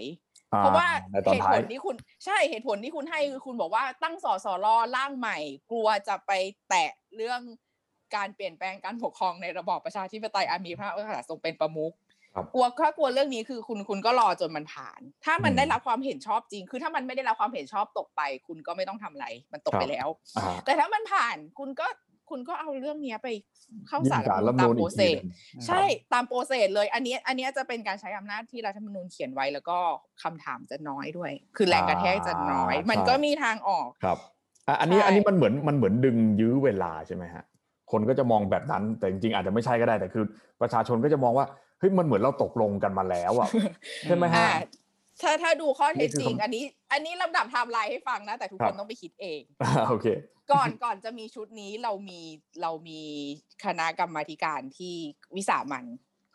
[0.54, 5.38] อ่เพราะว่าในตอนเหตุท้าผยลที่คุณใช่เหตุผลที่คุณให้คือคุณบอกว่าตั้งสสรร่างใหม่
[5.72, 6.32] กลัวจะไป
[6.70, 7.42] แตะเรื่อง
[8.16, 12.09] การเปลี่ยนแปลงการปกครองในระบอบประชาธิปไตยอันมีพระมหากษัตริย์ทรงเป็นประมุขครับ
[12.54, 21.88] กลัวถ้ากลัวเรื่องนี้คือคุณคุณก็รอจนมันผ่าน ถ้ามันอืมได้รับความเห็นชอบจริง คือถ้ามันไม่ได้รับความเห็นชอบตกไป คุณก็ไม่ต้องทำอะไร มันตกครับไปแล้วอ่าแต่ถ้ามันผ่านคุณก็
[22.30, 23.28] คุณก็เอาเรื่องเนี้ยไป
[23.88, 29.78] เข้ายื่ศาลรัฐธรธรรรมมนูญตามโปรเซสอีกทีหนึ่งใช่ตาม process เลย อันนี้อันนี้จะเป็นการใช้อำนาจที่รัฐธรรมนูญเขียนไว้แล้วก็
[30.24, 34.18] คำถามจะน้อยด้วย คือแรงกระแทกจะน้อยอ่ามัมันก็มีทางออกครับ
[34.68, 37.44] อะอันนี้ใช่อันนี้มันเหมือนมันเหมือนดึงยื้อเวลาใช่ไหมฮะ
[37.92, 40.24] คนก็จะมองแบบนั้นแต่จริงๆอาจจะไม่ใช่ก็ได้แต่คือ
[40.62, 41.46] ประชาชนก็จะมองว่า
[41.80, 43.50] เฮ้ยมันเหมือนเราตกลงกันมาแล้วอะ
[44.04, 44.50] ใช่ไหมฮะอ่า
[45.22, 50.08] ถ้าถ้าดูข้อเท็จจริงนี่คือคำอันนี้ อันนี้ลำดับไทม์ไลน์ให้ฟังนะ แต่ทุกคนครับต้องไปคิดเองอ่าโอเค
[50.52, 52.22] ก่อนก่อนจะมีชุดนี้เรามี
[52.62, 53.02] เรามี
[53.66, 54.96] คณะกรรมาธิการที่
[55.36, 55.86] วิสามัน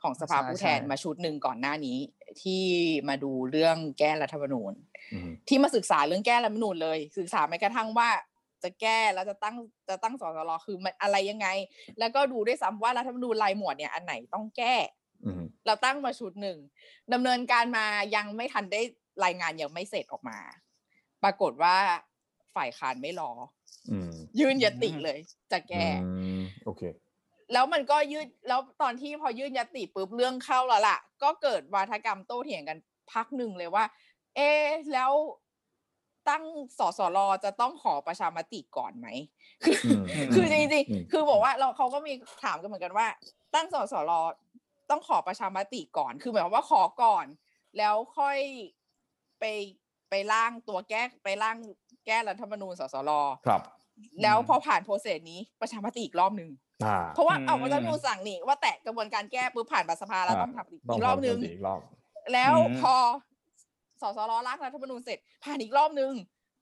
[0.03, 1.99] ของสภาใช่ผู้แทนใช่มาชุดหนึ่งก่อนหน้านี้
[2.43, 2.63] ที่
[3.09, 4.73] มาดูเรื่องแก้รัฐธรรมนูญ
[5.13, 8.11] อืมที่มาศึกษาเรื่องแก้รัฐธรรมนูญเลย ศึกษาแม้กระทั่งว่า
[8.63, 9.57] จะแก้แล้วจะตั้ง
[9.89, 11.49] จะตั้งสสรคือมันอะไรยังไง
[11.99, 15.04] แล้วก็ดูด้วยซ้ำว่ารัฐธรรมนูญรายหมวดเนี่ยอันไหนต้องแก้อืม
[15.67, 16.59] เราตั้งมาชุดหนึ่ง
[17.13, 18.81] ดำเนินการมายังไม่ทันได้
[19.25, 20.39] รายงานยังไม่เสร็จออกมา
[21.23, 21.77] ปรากฏว่า
[22.57, 23.31] ฝ่ายค้านไม่รอ
[23.91, 25.19] อืมยื่นยติเลย
[25.53, 26.11] จะแก้อื
[26.41, 26.83] มโอเค
[27.53, 32.79] แล้วมันก็ยื่นแล้วตอนที่พอยื่นยติปุ๊บเรื่องเข้าแล้วล่ะ ก็เกิดวาทกรรมโต้เถียงกัน
[33.13, 33.85] พักหนึ่งเลยว่า
[34.37, 35.13] เอะแล้ว
[36.29, 36.45] ตั้ง
[36.79, 39.09] สสรจะต้องขอประชามติก่อนไหม
[39.65, 42.13] คืออืมคือจริงอืมๆคือบอกว่าเราเขาก็มี
[42.45, 43.07] ถามกันเหมือนกันว่า
[43.55, 44.13] ตั้งสสร
[44.91, 47.27] ต้องขอประชามติก่อน คือหมายความว่าขอก่อน
[47.79, 48.39] แล้วค่อย
[49.41, 49.45] ไป
[50.11, 51.57] ไปร่างตัวแก้ไปร่าง
[52.07, 53.11] แก้รัฐธรรมนูญสสร
[53.47, 53.61] ครับ
[54.23, 56.51] แล้วพอผ่านโปรเซสนี้ประชามติอีกรอบหนึ่ง
[56.85, 61.81] อ่าเพราะว่าอืมเอารัฐธรรมนูญสั่งนี่ว่าแตะกระบวนการแก้ปุ๊บผ่านประสภาแล้วต้องทำอีกต้อีกรอบนึงทำอีกรอบ
[62.33, 62.97] แล้วอืมพอ
[64.03, 66.13] สสรร่างรัฐธรรมนูญเสร็จผ่านอีกรอบนึง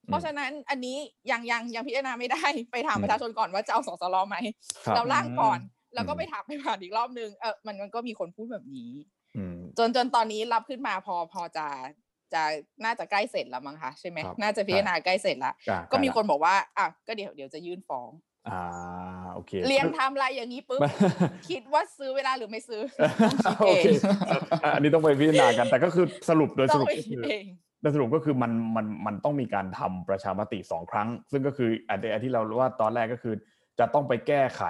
[0.07, 0.97] เพราะฉะนั้นอันนี้
[1.31, 4.37] ยังยังยังพิจารณาไม่ได้ไปถามอืมประชาชนก่อนว่าจะเอาสสรไหม
[4.85, 5.59] ครับเราร่างก่อน
[5.95, 8.91] แล้วก็อืมไปถามไปผ่านอีกรอบนึงเออมันมันก็มีคนพูดแบบนี้
[9.37, 11.67] อืมจนจนตอนนี้รับขึ้นมาพอพอจะ
[12.33, 12.43] จะ
[12.83, 18.11] น่าจะใกล้เสร็จแล้วมั้งคะใช่ไหมครับน่าจะพิจารณาใกล้เสร็จแล้วอะก็มีใล้ละคนบอกว่าอะก็เดี๋ยวเดี๋ยวจะยื่นฟ้อง
[18.49, 18.61] อ่า
[19.33, 20.81] โอเคเรียงไทม์ไลน์อย่างนี้ปุ๊บ
[21.31, 22.81] มันคิดว่าซื้อเวลาหรือไม่ซื้อ
[23.45, 23.69] โอเค
[24.63, 27.45] อะอันนี้ต้องไปพิจารณากันแต่ก็คือสรุปโดยต้สองรุปไปก็คิคืดอเอง
[27.81, 33.33] โดยสรุปก็คือมันมันมันต้องมีการทำประชามติสองครั้ง ซึ่งก็คืออันอันที่เรารู้ว่าตอนแรกก็คือ
[33.79, 34.61] จะต้องไปแก้ไข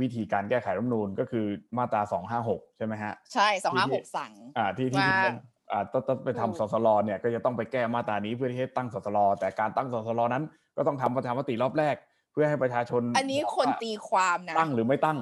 [0.00, 1.46] วิธีการแก้ไขรัฐธรรมนูญก็คือ
[1.78, 5.32] มาตราสองห้าหกใช่ไหมฮะใช่สองห้าหกสั่งอ่าที่ที่ว่าที่
[5.72, 10.44] อ่าต้องต้องไปถูกทำสสลเนี่ยก็จะต้องไปแก้มาตรานี้เพื่อที่ให้ตั้งสสลแต่การตั้งสสลนั้น
[10.76, 11.96] ก็ต้องทำประชามติรอบแรก
[12.32, 15.18] เพื่อให้ประชาชน อันนี้บอกคนว่าตีความนะตั้งหรือไม่ตั้ง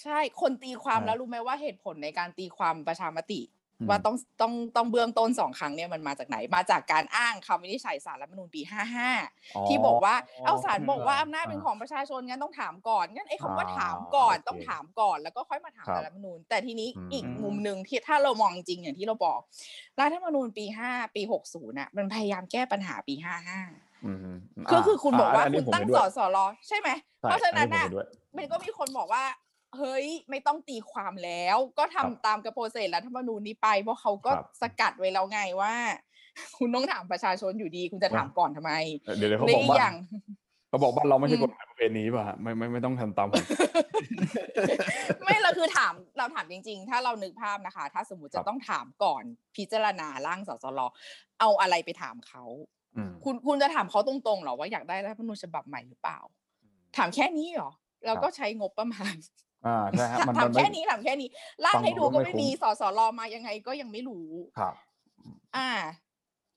[0.00, 3.53] ใช่คนตีความอ่าแล้วรู้ไหมว่าเหตุผลในการตีความประชามติอืม
[3.88, 8.60] ว่าต้องต้องต้องเบื้องต้นสองครั้งเนี่ยมันมาจากไหนมาจากการอ้างคำวินิจฉัยสารรัฐธรรมนูญปี
[9.14, 10.14] 55 ที่บอกว่า
[10.46, 19.40] เอาสารบอกว่าอำนาจเป็นของประชาชนงั้นต้องถามก่อนงั้นไอ้คำว่าอ่าถามก่อนโอเคต้องถามก่อนแล้วก็ค่อยมาถามครับสารรัฐธรรมนูญ แต่ทีนี้อืมอีกมุมหนึ่งที่ถ้าเรามองจริงอย่างที่เราบอก
[20.00, 26.88] รัฐธรรมนูญปี 5 ปี 60น่ะมันพยายามแก้ปัญหาปี 55อืมมคือคือคุณบอกว่าอันคุนี้ณผมตั้งเห็นสด้วยสรใช่ไหม
[27.20, 29.24] ใช่เพราะฉะนั้นอัน่ะผมเห็ด้วยมันก็มีคนบอกว่า
[29.78, 35.74] เฮ้ยไม่ต้องตีความแล้ว ก็ทำครับตามกระโปรเซสรัฐธรรมนูญนี้ไป เพราะเขาก็ครับสกัดไว้แล้วไงว่า
[36.58, 38.72] คุณต้องถามประชาชนอยู่ดี คุณจะถามอะก่อนทำไม
[39.18, 39.94] เดี๋ยวเดี๋ยวเขาและบอกอีกว่าอย่าง
[40.68, 43.44] เขาบอกว่าเราไม่ใช่อืมกฎหมายประเพณีป่ะฮะไม่ไม่ไม่ต้องทำตามผม
[45.24, 49.22] ไม่เราคือถามเราถามจริง ๆ ถ้าเรานึกภาพนะคะ ถ้าสมมติครัจะบต้องถามก่อน
[49.56, 50.80] พิจารณาร่างสสร
[51.40, 52.44] เอาอะไรไปถามเขา
[52.96, 56.18] อืมคุณคุณจะถามเขาตรงๆเหรอว่าอยากได้รัฐธรรมนูญฉบับใหม่หรือเปล่า
[56.96, 57.72] ถามแค่นี้เหรอ
[58.06, 59.14] แล้วก็ใช้งบประมาณ
[59.66, 61.28] อ่าใช่ฮะมันถามมันแค่ไม่นี้ถามแค่นี้
[61.64, 64.74] ร่างฟังให้ดูดูก็ไม่ไม่คุ้มมีสสรมายังไงก็ยังไม่รู้ครับ
[65.56, 65.70] อ่า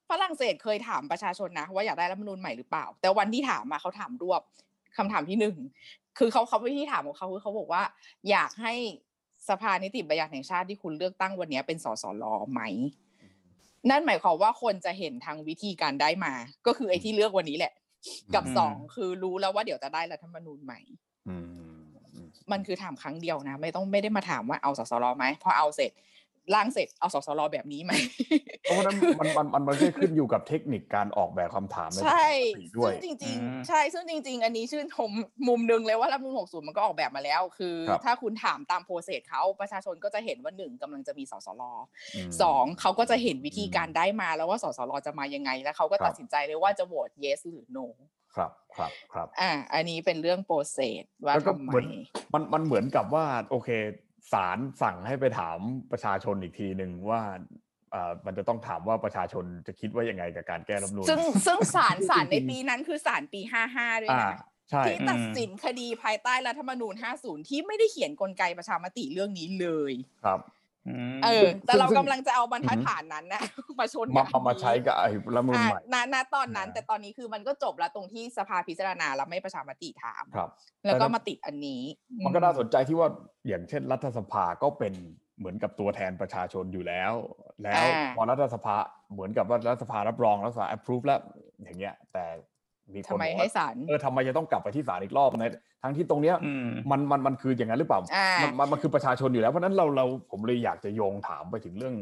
[0.10, 4.42] ฝรั่งเศสเคยถามประชาชนนะว่าอยากได้รัฐธรรมนูญใหม่หรือเปล่า แต่วันที่ถามมาเขาถามรวบ
[4.98, 5.56] คำถามที่หนึ่ง
[6.18, 7.84] คือเขาเขาวิธีถามของเขาคือเขาบอกว่า
[8.30, 8.74] อยากให้
[9.50, 12.62] สภานิติบัญญัติแห่งชาติที่คุณเลือกตั้งวันนี้เป็นสสรไหม
[13.90, 16.34] นั่นหมายความว่าคนจะเห็นทางวิธีการได้มา
[16.66, 17.74] ก็คือไอ้ที่เลือกวันนี้แหละ
[18.34, 20.80] กับอืมสองคือรู้แล้วว่าเดี๋ยวจะได้รัฐธรรมนูญใหม่
[21.28, 21.36] อื
[22.38, 25.94] มอืมมันคือถามครั้งเดียวนะ ไม่ต้องไม่ได้มาถามว่าเอาสสรไหมพอเอาเสร็จ
[26.56, 27.92] ร่างเสร็จเอาสสรแบบนี้ไหม
[28.62, 35.12] เพราะฉะนั้นมันมันมันมันไม่ได้ขึ้นอยู่กับเทคนิคการออกแบบคำถามในใช่ปกติด้วยซึ่งจริงอืมๆใช่ซึ่งจริง ๆ อันนี้ชื่นชม
[35.48, 41.64] มุมหนึ่งเลยว่ารัฐธรรมนูญ60มันก็ออกแบบมาแล้ว คือครับถ้าคุณถามตามโปรเซสเขาประชาชนก็จะเห็นว่าหนึ่งกำลังจะมีสสรม
[42.42, 47.88] สองเขาก็จะเห็นวิธีการได้มาแล้วว่าสสรจะมายังไง แล้วเขาก็ครับตัดสินใจเลยว่าจะโหวต yes หรือ no
[48.38, 51.88] ครับครับครับอ่าอันนี้เป็นเรื่องโปรเซสว่าแล้วก็ทำไมเหมือน
[52.34, 53.70] มันมันเหมือนกับว่าโอเค
[54.34, 55.58] ศาลสั่งให้ไปถาม
[55.92, 57.22] ประชาชนอีกทีหนึ่งว่า
[57.94, 63.42] อ่ามันจะต้องถามว่าประชาชนจะคิดว่ายังไงกับการแก้รัฐธรรมนูญซึ่งซึ่งศาลศาลในจริงๆปีนั้นคือศาลปี
[63.74, 69.94] 55ด้วยอ่านะใช่ที่ตัดสินคดีภายใต้รัฐธรรมนูญ 50 ที่ไม่ได้เขียนกลไกประชามติเรื่องนี้เลย
[70.26, 70.57] ครับอืม
[71.24, 73.42] เออ แต่ซึ่งเราซึ่งกำลังจะเอาบรรทัดอือหือฐานนั้นนะ
[73.80, 80.50] มาชนมากับเอามาใช้กับไอ้รัฐธรรมนูญอ่าใหม่ณณตอนนั้นอ่าแต่ตอนนี้คือมันก็จบแล้วตรงที่สภาพิจารณาแล้วไม่ประชามติถามครับ
[80.86, 81.82] แล้วก็แต่มาติดอันนี้
[82.26, 83.10] มันก็น่าสอืนใจที่ว่า
[83.48, 84.94] อย่างเช่น รัฐสภาก็เป็น
[85.40, 87.14] เหมือนกับตัวแทนประชาชนอยู่แล้ว
[87.64, 87.84] แล้ว
[88.16, 88.76] พอรัฐสภา
[89.14, 91.20] เหมือนกับว่ารัฐสภารับรองรัฐสภา approve แล้ว
[91.64, 92.26] อย่างเงี้ย แต่
[92.96, 95.52] มีคทำนไมบอกให้ว่าศาลเออทำไมจะต้องกลับไปที่ศาลอีกรอบนะ
[95.84, 101.96] ทั้งที่ตรงเนี้ยอืมมันมันมันคืออย่างนั้นหรือเปล่าอ่ามันมันมันคือประชาชนอยู่แล้วเพราะฉะนั้นเราเราผมเลยอยากจะโยงถามไปถึงเรื่อง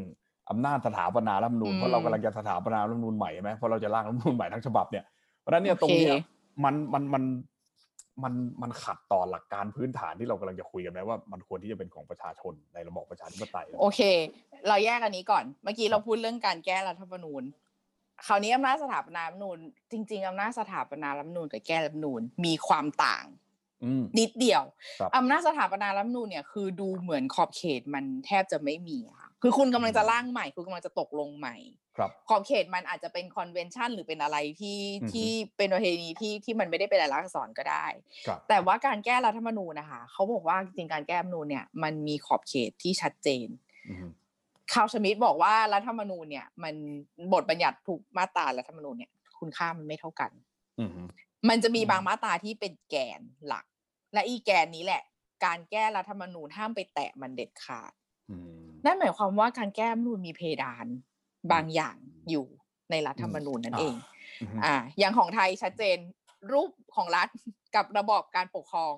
[0.50, 5.04] อำนาจสถาปนารัฐธรรมนูญอืมเพราะเรากำลังจะสถาปนารัฐธรรมนูญใหม่ใช่ไหมเพราะเราจะร่างรัฐธรรมนูญใหม่ทั้งฉบับเนี่ย
[5.40, 6.16] เพราะฉะนั้นเนี่ยโอเคตรงเนี้ย
[6.64, 7.22] มันมันมัน
[8.22, 14.00] มันมันขัดต่อหลักการพื้นฐานที่เรากำลังจะคุยกันไหมว่ามันควรที่จะเป็นของประชาชนในระบอบประชาธิปไตย โอเค
[14.68, 17.42] เราแยกอันนี้ก่อน เมื่อกี้เราพูดเรื่องการแก้รัฐธรรมนูญ
[18.26, 19.58] คราวนี้อำนาจสถาปนารัฐธรรมนูญ
[19.92, 23.24] จริง ๆอำนาจสถาปนารัฐธรรมนูญกับแก้รัฐธรรมนูญมีความต่าง
[23.84, 24.62] อืมนิดเดียว
[25.00, 31.56] ครับอำนาจสถาปนารัฐธรรมนูญเนี่ยคือดูเหมือนขอบเขตมันแทบจะไม่มีอะค่ะคือคุณกำลังจะร่างใหม่ คุณกำลังจะตกลงใหม่
[31.96, 37.86] ครับขอบเขตมันอาจจะเป็น convention หรือเป็นอะไรที่อือฮึที่เป็นประเพณีที่ที่มันไม่ได้เป็นลายลักษณ์อักษรก็ได้
[38.26, 43.48] ครับแต่ว่าการแก้รัฐธรรมนูญนะคะเขาบอกว่าจริงๆการแก้รัฐธรรมนูญเนี่ยมันมีขอบเขตที่ชัดเจน
[43.88, 44.08] อืม
[44.72, 46.74] คาร์ลชมิดบอกว่ารัฐธรรมนูญเนี่ย มัน
[47.32, 50.30] บทบัญญัติทุกมาตรารัฐธรรมนูญเนี่ย คุณค่ามันไม่เท่ากัน
[50.78, 50.90] อืม
[51.48, 53.64] มันจะมีอืมบางมาตราที่เป็นแกนหลัก
[54.12, 55.02] และอีแกนนี้แหละ
[55.44, 57.92] การแก้รัฐธรรมนูญห้ามไปแตะมันเด็ดขาด
[58.30, 60.86] อืมนั่นหมายความว่าการแก้รัฐธรรมนูญมีเพดาน
[61.52, 61.96] บางอย่าง
[62.30, 62.46] อยู่
[62.90, 63.94] ในรัฐธรรมนูญนั่นเอง
[64.42, 65.98] อืมอ่า อย่างของไทยชัดเจน
[66.52, 67.28] รูปของรัฐ
[67.76, 68.94] กับระบอบการปกครอง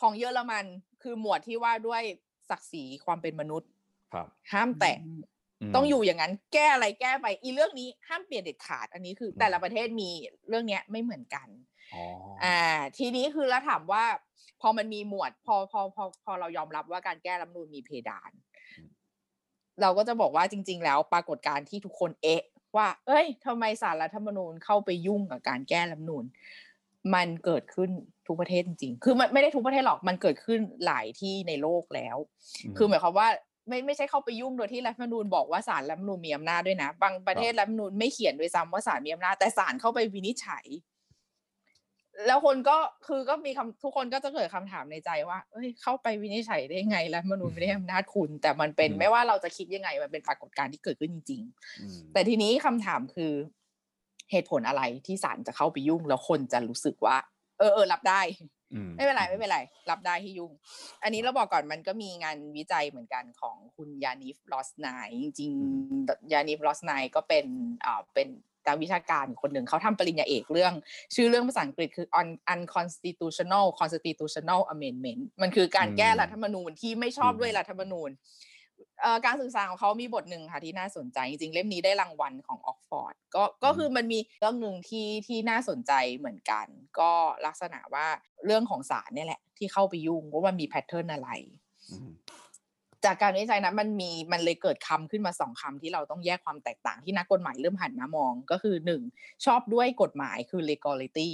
[0.00, 0.64] ของเยอรมัน
[1.02, 2.02] คือหมวดที่ว่าด้วย
[2.50, 3.70] ศักดิ์ศรีความเป็นมนุษย์
[4.12, 4.96] ครับ ห้ามแตะ
[5.70, 10.10] มต้องอยู่อย่างนั้นแก้อะไรแก้ไป อีเรื่องนี้ห้ามเปลี่ยนเด็ดขาด อันนี้คืออืมแต่ละประเทศมี
[10.48, 11.48] เรื่องเนี้ยไม่เหมือนกัน
[11.94, 12.04] อ๋อ
[12.44, 12.58] อ่า
[12.98, 14.04] ทีนี้คือแล้วถามว่า
[14.60, 18.30] พอมันมีหมวด พอพอพอพอเรายอมรับว่าการแก้รัฐธรรมนูญมีเพดาน
[19.80, 22.42] เราก็จะบอกว่าจริง ๆ แล้วปรากฏการณ์ที่ทุกคนเอะ
[22.76, 26.24] ว่า เอ้ยทำไมสารรัฐธรรมนูญเข้าไปยุ่งกับการแก้รัฐธรรมนูญ
[27.14, 27.90] มันเกิดขึ้น
[28.26, 32.16] ทุกประเทศจริงๆ คือมันไม่ได้ทุกประเทศหรอก มันเกิดขึ้นหลายที่ในโลกแล้ว
[32.76, 33.28] คือหมายความว่า
[33.70, 40.66] ไม่ไม่ใช่เข้าไปยุ่งโดยที่รัฐธรรมนูญบอกว่าศาลรัฐธรรมนูญมีอำนาจด้วยนะ บางประเทศรัฐธรรมนูญไม่เขียนด้วยซ้ำว่าศาลมีอำนาจแต่ศาลเข้าไปวินิจฉัย
[42.26, 51.42] แล้วคนก็คือก็มีคำทุกคนก็จะเกิดคำถามในใจว่า เอ้ย เข้าไปวินิจฉัยได้ไงแล้วรัฐธรรมนูญไม่ได้อำนาจคุณ แต่มันเป็นอืมไม่ว่าเราจะคิดยังไงมันเป็นปรากฏการณ์ที่เกิดขึ้นจริง
[51.80, 53.32] อืมๆแต่ทีนี้คำถามคือ
[54.30, 57.16] เหตุผลอะไรที่ศาลจะเข้าไปยุ่งแล้วคนจะรู้สึกว่า
[57.58, 58.50] เออเออรับได้อืม
[58.96, 59.58] ไม่เป็นไรไม่เป็นไร
[59.90, 60.52] รับได้ที่ยุ่ง
[61.02, 64.88] อันนี้เราบอกก่อนมันก็มีงานวิจัยเหมือนกันของคุณ Yaniv Roznai
[65.22, 67.44] จริงๆ Yaniv Roznai ก็เป็น
[67.84, 68.28] อ่าเป็น
[68.66, 70.72] นักวิชาการคนหนึ่งเขาทำปริญญาเอกเรื่อง
[71.14, 78.49] ชื่อเรื่องภาษาอังกฤษคือ on unconstitutional constitutional amendment มันคือการแก้อืมรัฐธรรมนูญที่ไม่ชอบอืมด้วยรัฐธรรมนูญเอ่อ
[79.26, 86.66] การศึกษาของเขามีบทหนึ่งค่ะที่น่าสนใจ จริงๆ เล่มนี้ได้รางวัลของออกฟอร์ดก็ก็คือมันมีเรื่องหนึ่งที่ที่น่าสนใจเหมือนกัน
[87.00, 87.10] ก็
[87.46, 88.06] ลักษณะว่า
[88.46, 91.28] เรื่องของศาลเนี่ยแหละ ที่เข้าไปยุ่งว่ามันมี pattern อะไร
[91.90, 92.10] อืม
[93.04, 99.02] จากการวิจัยนั้นมันมีมันเลยเกิดคำขึ้นมาสองคำที่เราต้องแยกความแตกต่างที่นักกฎหมายเริ่มหันมามองก็คือหนึ่ง
[99.44, 101.30] ชอบด้วยกฎหมายคือ legality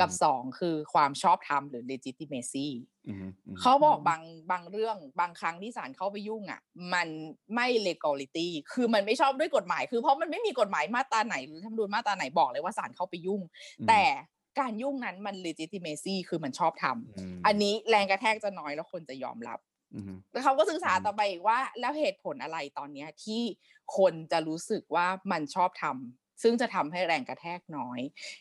[0.00, 2.66] กับอืมสองคือความชอบธรรมหรือ legitimacy
[3.08, 6.60] อืมอืมเขาบอกบางบางเรื่องบางครั้งที่ศาลเข้าไปยุ่งอะ
[6.94, 7.08] มัน
[7.54, 13.40] ไม่ legality คือมันไม่ชอบด้วยกฎหมาย คือเพราะมันไม่มีกฎหมายมาตราไหน หรือธรรมนูญมาตราไหนบอกเลยว่าศาลเข้าไปยุ่ง
[13.88, 14.02] แต่
[14.60, 16.96] การยุ่งนั้นมัน legitimacy คือมันชอบทำม
[17.46, 19.67] อันนี้แรงกระแทกจะน้อยแล้วคนจะยอมรับอืม
[20.32, 23.42] แล้วเขาก็ศึกษาอืมต่อไปอีกว่า แล้วเหตุผลอะไรตอนเนี้ยที่
[23.96, 28.00] คนจะรู้สึกว่ามันชอบทำซึ่งจะทำให้แรงกระแทกน้อย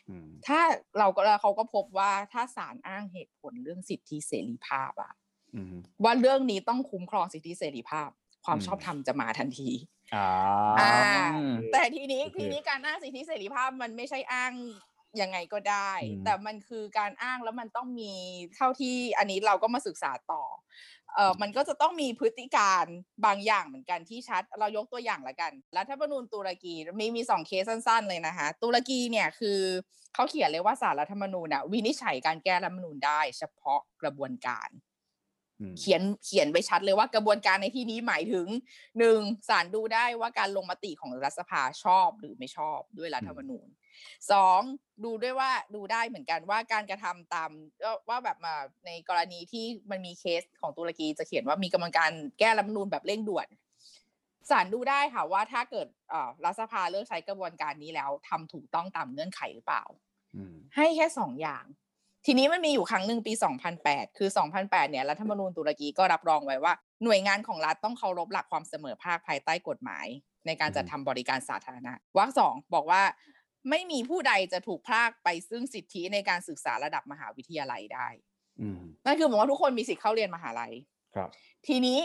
[0.10, 0.60] อืมถ้า
[1.00, 5.14] เราก็แล้วเขาก็พบว่าถ้าศาลอ้างเหตุผลเรื่องสิทธิเสรีภาพอะ
[5.56, 8.10] อืมว่าเรื่องนี้ต้องคุ้มครองสิทธิเสรีภาพ
[8.46, 9.70] ความอืมชอบธรรมจะมาทันที
[10.16, 10.28] อ่า
[10.80, 10.94] อ่า
[11.36, 14.54] อืมแต่ทีนี้โอเคทีนี้การอ้างสิทธิเสรีภาพมันไม่ใช่อ้าง
[15.22, 18.14] ยังไงก็ได้อืมแต่มันคือการอ้างแล้วมันต้องมี
[18.56, 20.44] เท่าที่อันนี้เราก็มาศึกษาต่อ
[21.16, 22.86] เออมันก็จะต้องมีพฤติการ
[23.26, 29.60] บางอย่างเหมือนกันที่ชัด เรายกตัวอย่างละกัน รัฐธรรมนูญตุรกีมีมีสองเคสสั้น ๆ เลยนะคะตุรกีเนี่ยคือ
[30.14, 34.70] เขาเขียนเลยว่าสารรัฐธรรมนูญน่ะวินิจฉัยการแก้รัฐธรรมนูญได้ เฉพาะกระบวนการ
[35.60, 38.48] อืมเขียนเขียนไปชัดเลยว่ากระบวนการในที่นี้หมายถึง
[39.00, 43.68] หนึ่งศาลดูได้ว่าการลงมติของรัฐสภาชอบหรือไม่ชอบด้วยรัฐธรรมนูญ
[44.32, 44.62] สอง
[45.04, 47.50] ดูด้วยว่าดูได้เหมือนกันว่าการกระทำตาม
[47.84, 48.56] ก็ว่าแบบมา
[48.86, 53.48] ในกรณีที่มันมีเคสของตุรกีจะเขียนว่ามีกระบวนการแก้รัฐธรรมนูญแบบเร่งด่วน
[54.50, 59.84] ศาลดูได้ค่ะว่าถ้าเกิดเอ่อรัฐสภาเลือกใช้กระบวนการนี้แล้วทำถูกต้องตามเงื่อนไขหรือเปล่า
[60.36, 61.66] อืมให้แค่สองอย่าง
[62.26, 63.34] ทีนี้มันมีอยู่ครั้งหนึ่งปี
[63.76, 64.30] 2008 คือ
[64.60, 70.06] 2008 เนี่ยรัฐธรรมนูญตุรกีก็รับรองไว้ว่า หน่วยงานของรัฐต้องเคารพหลักความเสมอภาคภายใต้กฎหมาย
[70.46, 73.02] ในการจัดทำบริการสาธารณะวรรคสองบอกว่า
[73.70, 78.08] ไม่มีผู้ใดจะถูกพรากไปซึ่งสิทธิในการศึกษาระดับมหาวิทยาลัยได้
[78.62, 80.74] อืมนั่นคือหมายว่าทุกคนมีสิทธิ์เข้าเรียนมหาลัย
[81.16, 81.30] ครับ
[81.68, 82.00] ทีนี้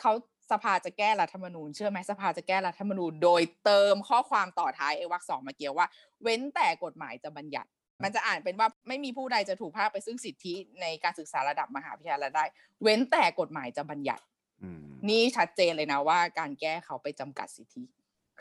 [0.00, 0.12] เขา
[0.50, 5.86] สภาจะแก้รัฐธรรมนูญเชื่อไหมสภาจะแก้รัฐธรรมนูญโดยเติมข้อความต่อท้ายไอ้วรรคสองมาเกี่ยวว่า
[6.22, 7.70] เว้นแต่กฎหมายจะบัญญัติ
[8.02, 12.44] มันจะอ่านเป็นว่าไม่มีผู้ใดจะถูกพรากไปซึ่งสิทธิในการศึกษาระดับมหาวิทยาลัยได้
[12.82, 14.22] เว้นแต่กฎหมายจะบัญญัติ
[14.62, 17.82] อืมนี่ชัดเจนเลยนะว่า การแก้เขาไปจำกัดสิทธิ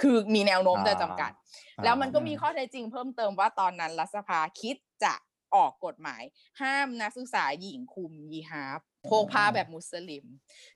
[0.02, 1.32] คือมีแนวโน้มจะจำกัด
[1.78, 5.14] อ่าแล้วมันก็มีข้อเท็จจริงเพิ่มเติมว่าตอนนั้นรัฐสภาคิดจะ
[5.56, 6.24] ออกกฎหมาย
[6.62, 10.26] ห้ามนักศึกษาหญิงคุมยีฮาบโพกผ้าแบบมุสลิม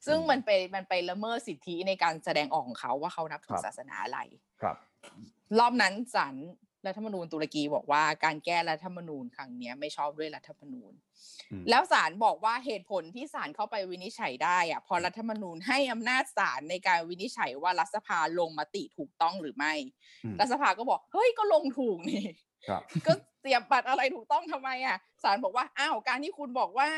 [0.08, 4.20] ซึ่งมันไปมันไปละเมิดสิทธิในการแสดงออกของเขาว่าเขานับถือศาสนาอะไร
[4.62, 4.76] ครับ
[5.60, 6.36] รอบนั้นศาล
[6.86, 10.94] รัฐธรรมนูญตุรกีบอกว่าการแก้รัฐธรรมนูญครั้งเนี้ยไม่ชอบด้วยรัฐธรรมนูญ
[11.52, 19.74] อืมแล้วศาลบอกว่าเหตุผลที่ศาลเข้าไปวินิจฉัยได้อะพอรัฐธรรมนูญให้อำนาจศาลในการวินิจฉัยว่ารัฐสภาลงมติถูกต้องหรือไม่
[20.24, 22.24] อืมรัฐสภาก็บอกเฮ้ยก็ลงถูกนี่
[22.68, 26.90] ครับก็เสียบบัตรอะไรถูกต้องทำไมอะศาลบอกว่าอ้าวการที่คุณบอกว่า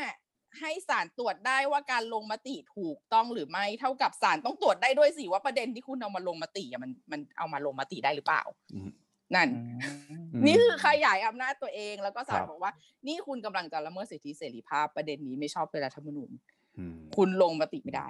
[0.60, 8.42] ให้ศาลตรวจได้ว่าการลงมติถูกต้องหรือไม่ เท่ากับศาลต้องตรวจได้ด้วยสิว่าประเด็นที่คุณเอามาลงมติอะมันมันเอามาลงมติได้หรือเปล่า
[8.74, 8.90] อืม
[9.36, 9.48] นั่น
[10.32, 12.72] อืมนี่คือขยายอำนาจตัวเองแล้วก็ศาลครับบอกว่า
[13.06, 16.30] นี่คุณกำลังจะละเมิดสิทธิเสรีภาพประเด็นนี้ไม่ชอบด้วยรัฐธรรมนูญ
[16.78, 18.08] อืมคุณลงมติไม่ได้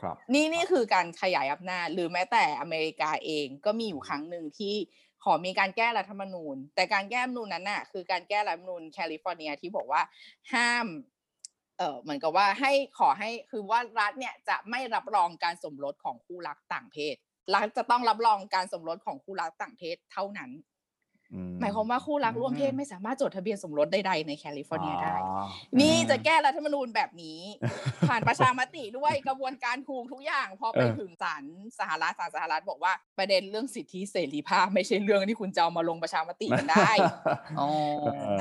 [0.00, 4.74] ครับ นี่นี่คือการขยายอำนาจหรือแม้แต่อเมริกาเองก็มีอยู่ครั้งหนึ่งที่
[5.24, 10.02] ขอมีการแก้รัฐธรรมนูญ แต่การแก้รัฐธรรมนูญนั้นน่ะคือการแก้รัฐธรรมนูญแคลิฟอร์เนียที่บอกว่า
[10.52, 10.86] ห้าม
[11.78, 17.16] เออเหมือนกับว่าให้ขอให้คือว่ารัฐเนี่ยจะไม่รับรองการสมรสของคู่รักต่างเพศ
[17.54, 20.52] รัฐจะต้องรับรองการสมรสของคู่รักต่างเพศเท่านั้น
[21.34, 25.46] อืหมายความว่าคู่รักร่วมเพศอืมไม่สามารถจดทะเบียนสมรสใดๆในแคลิฟอร์เนียได้อ่า
[25.80, 27.40] นี่จะแก้รัฐธรรมนูญแบบนี้
[28.08, 31.42] ผ่านประชามติด้วยกระบวนการถูกทุกอย่าง พอไปเออถึงศาล
[31.78, 36.90] สหรัฐศาลสหรัฐบอกว่าประเด็นเรื่องสิทธิเสรีภาพ ไม่ใช่เรื่องที่คุณจะเอามาลงประชามติกันได้
[37.60, 37.68] อ๋อ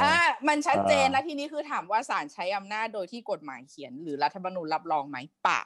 [0.02, 0.16] อ่า
[0.48, 5.64] มันชัดเจนเออแล้วทีนี้คือถามว่าศาลใช้อำนาจโดยที่กฎหมายเขียน หรือรัฐธรรมนูญรับรองไหมเปล่า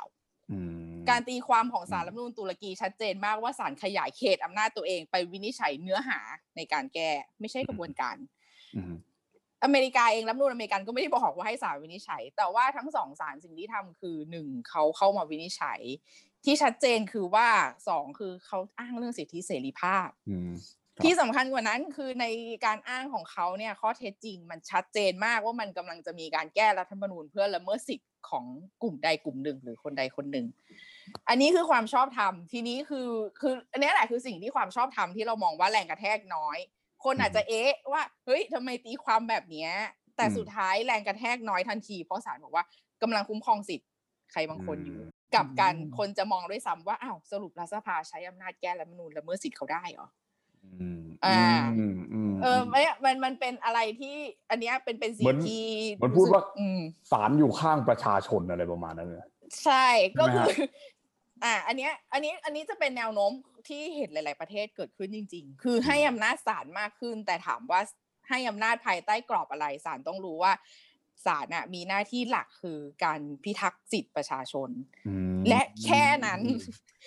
[0.52, 6.20] อืม การตีความของศาลอืมรัฐธรรมนูญตุรกีชัดเจนมากว่าศาลขยายเขตอำนาจตัวเองไปวินิจฉัยเนื้อหา
[6.56, 8.16] ในการแก้ไม่ใช่กระบวนการ
[8.76, 8.96] อืม
[9.64, 15.82] อเมริกาเองรัฐธรรมนูญอเมริกันก็ไม่ได้บอกว่าให้ศาลวินิจฉัย แต่ว่าทั้งสองศาลสิ่งที่ทำคือหนึ่งเขาเข้ามาวินิจฉัย
[16.46, 17.48] ที่ชัดเจนคือว่า
[17.88, 20.52] สองคือเขาอ้างเรื่องสิทธิเสรีภาพอืม
[20.96, 22.26] ครับที่สำคัญกว่านั้นคือใน
[22.66, 28.46] การอ้างของเขาเนี่ยข้อเท็จจริงมันชัดเจนมากว่ามันกำลังจะมีการแก้รัฐธรรมนูญเพื่อละเมิดสิทธิ์ของ
[28.82, 30.46] กลุ่มใดกลุ่มหนึ่ง หรือคนใดคนหนึ่ง
[31.30, 36.58] อันนี้คือความชอบธรรมทีนี้คือคืออันนี้แหละคือสิ่งที่ความชอบธรรมที่เรามองว่าแรงกระแทกน้อย
[37.04, 39.72] คนอาจจะเอ๊ะว่าเฮ้ยทำไมตีความแบบเนี้ย
[40.18, 42.66] แต่อืมสุดท้ายแรงกระแทกน้อยทันที เพราะศาลบอกว่า
[43.02, 43.90] กำลังคุ้มครองสิทธิ์
[44.32, 50.08] ใครบางคนอยู่อืมกลับกันอืมคนจะมองด้วยซ้ำว่าอ้าวสรุปรัฐสภาใช้อำนาจแก้รัฐธรรมนูญละเมิดสิทธิ์เขาได้เหรอ
[50.82, 51.42] อืมอ่า
[51.78, 54.16] อืมอืมเออไม่มันมันเป็นอะไรที่
[54.50, 56.80] อันเนี้ยเป็นเป็นสิ่เหมืงอนที่เหมือนพูดว่ารู้สึกอืม
[57.12, 59.22] ศาลอยู่ข้างประชาชนอะไรประมาณนั้นเลย
[59.64, 59.88] ใช่
[60.20, 60.70] ก็ใช่ไหมคือฮะ
[61.46, 63.32] อ่าอันเนี้ยอันนี้อันนี้จะเป็นแนวโน้ม
[63.68, 67.82] ที่เห็นหลาย ๆ ประเทศเกิดขึ้นจริง ๆ คือให้อำนาจศาลมากขึ้น แต่ถามว่า
[68.30, 70.54] ให้อำนาจภายใต้กรอบอะไรศาลต้องรู้ว่า
[71.26, 74.70] ศาลน่ะมีหน้าที่หลักคือการพิทักษ์สิทธิประชาชน
[75.08, 76.42] อืมและแค่นั้น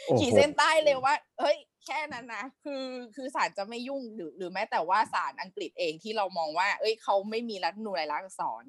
[0.07, 2.84] โอ้โหขีดเส้นใต้เลยว่าเฮ้ย แค่นั้นนะคือ
[3.16, 8.64] คือศาลจะไม่ยุ่งหรือหรือแม้แต่ว่าศาลอังกฤษเองที่เรามองว่า เอ้ยเขาไม่มีรัฐธรรมนูญรายลักษณ์อักษร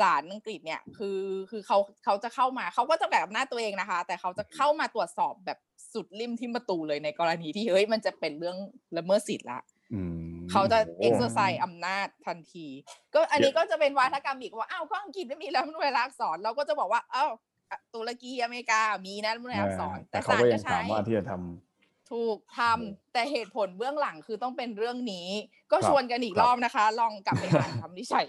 [0.00, 1.20] ศาลอังกฤษเนี่ยคือ
[1.50, 5.58] คือเขาเขาจะเข้ามาเขาก็จะแบบอำนาจตัวเองนะคะ แต่เขาจะเข้ามาตรวจสอบแบบ
[5.92, 8.56] สุดริมที่ประตูเลยในกรณีที่เฮ้ยมันจะเป็นเรื่อง
[8.96, 9.60] ละเมิดสิทธิ์ละ
[9.94, 12.66] อืมเขาจะโอ้ exercise อำนาจทันที
[13.14, 17.30] ก็อันนี้ก็จะเป็นวาทกรรมอีกว่าอ้าวก็อังกฤษไม่มีรัฐธรรมนูญรายลักษณ์อักษรเราก็จะบอกว่าอ้าว
[17.70, 21.67] อะตุรกีอเมริกามีนะรัฐธรรมนูญรายลักษณ์อักษรแต่แต่เขาศาลก็ก็ยังใช้สามารถที่จะทำ
[22.12, 25.28] ถูกทำแต่เหตุผลเบื้องหลังคือต้องเป็นเรื่องนี้
[25.72, 28.28] ก็ครับชวนกันอีกครับรอบนะคะ ลองกลับไปอ่านคำวิจัย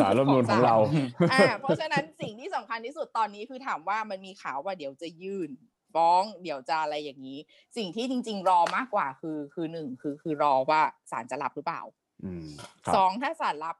[0.00, 0.76] สารรัฐธรรมนูญของเรา
[1.32, 5.50] อ่าเพราะฉะนั้นสิ่งที่สำคัญที่สุดตอนนี้คือถามว่ามันมีข่าวว่าเดี๋ยวจะยื่น
[5.94, 7.38] ฟ้องเดี๋ยวจะอะไรอย่างนี้
[7.76, 10.80] สิ่งที่จริง ๆ รอมากกว่าคือคือหนึ่งคือคือรอว่า
[11.10, 11.82] ศาลจะรับหรือเปล่า
[12.24, 12.46] อืม
[12.84, 13.76] ครับสองถ้าศาลรับ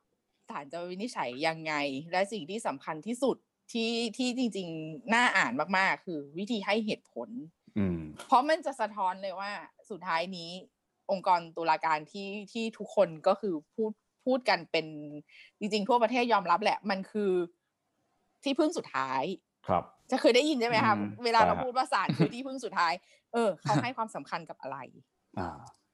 [0.50, 1.74] ศาลจะวินิจฉัยยังไง
[2.12, 3.36] และสิ่งที่สำคัญที่สุด
[3.72, 7.55] ที่ที่จริง ๆ น่าอ่านมากๆ คือวิธีให้เหตุผลอืม
[8.26, 9.50] เพราะมันจะสะท้อนเลยว่า
[9.90, 10.50] สุดท้ายนี้
[11.10, 13.92] องค์กรตุลาการที่ที่ทุกคนก็คือพูด
[14.24, 14.86] พูดกันเป็น
[15.58, 17.32] จริงๆทั่วประเทศยอมรับแหละ มันคือ
[18.44, 19.22] ที่พึ่งสุดท้าย
[19.68, 22.92] ครับ จะเคยได้ยินใช่ไหมคะอืมเวลาเราใช่ฮะพูดว่าศาลคือที่พึ่งสุดท้าย
[23.32, 24.78] เออ เขาให้ความสำคัญกับอะไร
[25.38, 25.48] อ่า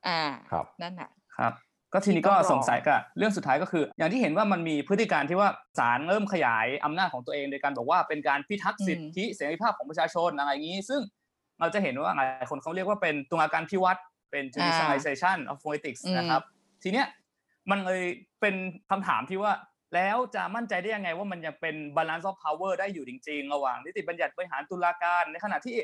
[0.07, 1.53] อ่าครับนั่นน่ะครับ
[1.93, 11.01] ก็ทีนี้ก็ที่ต้องรอสงสัยกับเรื่องสุดท้ายก็คือ อย่างที่เห็นว่ามันมีพฤติการที่ว่าศาลเริ่มขยายอำนาจของตัวเองโดยการบอกว่าเป็นการพิทักษ์สิทธิเสรีภาพของประชาชนอะไรอย่างนี้ ซึ่ง
[11.63, 14.01] เราจะเห็นว่าหลายคนเขาเรียกว่าเป็นตุลาการพิวัตร
[14.31, 16.43] เป็น judicialization of politics อืมนะครับ
[16.83, 17.07] ทีเนี้ย
[17.71, 18.03] มันเลย
[18.41, 18.55] เป็น
[18.91, 19.53] คำถามที่ว่า
[19.95, 25.77] แล้วจะมั่นใจได้ยังไงว่ามันยังเป็น balance of power ได้อยู่จริง ๆ ระหว่างนิติบัญญัติบริหารตุลาการ ในขณะที่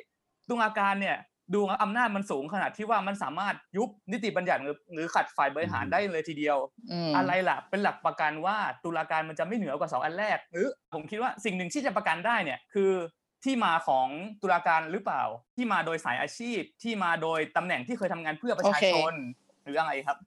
[0.51, 1.19] ตุลาการเนี่ย
[1.55, 6.59] ดูแล้วอำนาจมันสูงขนาดที่ว่ามันสามารถยุบนิติบัญญัติหรือหรือขัดฝ่ายบริหารได้เลยทีเดียว
[6.93, 12.93] อืมอะไรล่ะเป็นหลักประกันว่าตุลาการมันจะไม่เหนือกว่าสองอันแรก หรือผมคิดว่าสิ่งหนึ่งที่จะประกันได้เนี่ยคือ
[13.45, 14.07] ที่มาของ
[14.43, 15.23] ตุลาการหรือเปล่า
[15.57, 19.15] ที่มาโดยสายอาชีพที่มาโดยตำแหน่งที่เคยทำงานเพื่อประชาชน
[19.63, 20.19] หรืออะไรครับ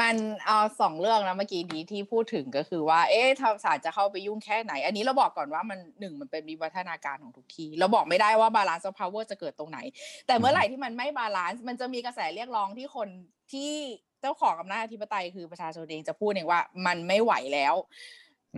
[0.00, 0.16] มัน
[0.46, 9.78] เอาสองเรื่องนะเมื่อกี้นี้ที่พูดถึงก็คือว่า เอ๊ะถ้าศาลจะเข้าไปยุ่งแค่ไหน อันนี้เราบอกก่อนว่ามันหนึ่งมันเป็นวิวัฒนาการของทุกที่เราบอกไม่ได้ว่าบาลานซ์ of power จะเกิดตรงไหน
[10.26, 13.08] แต่เมื่อไหร่ที่มันไม่ balance มันจะมีกระแสเรียกร้องที่คน
[13.52, 13.72] ที่
[14.20, 17.74] เจ้าของอำนาจอธิปไตยคือประชาชนเองจะพูดเองว่ามันไม่ไหวแล้ว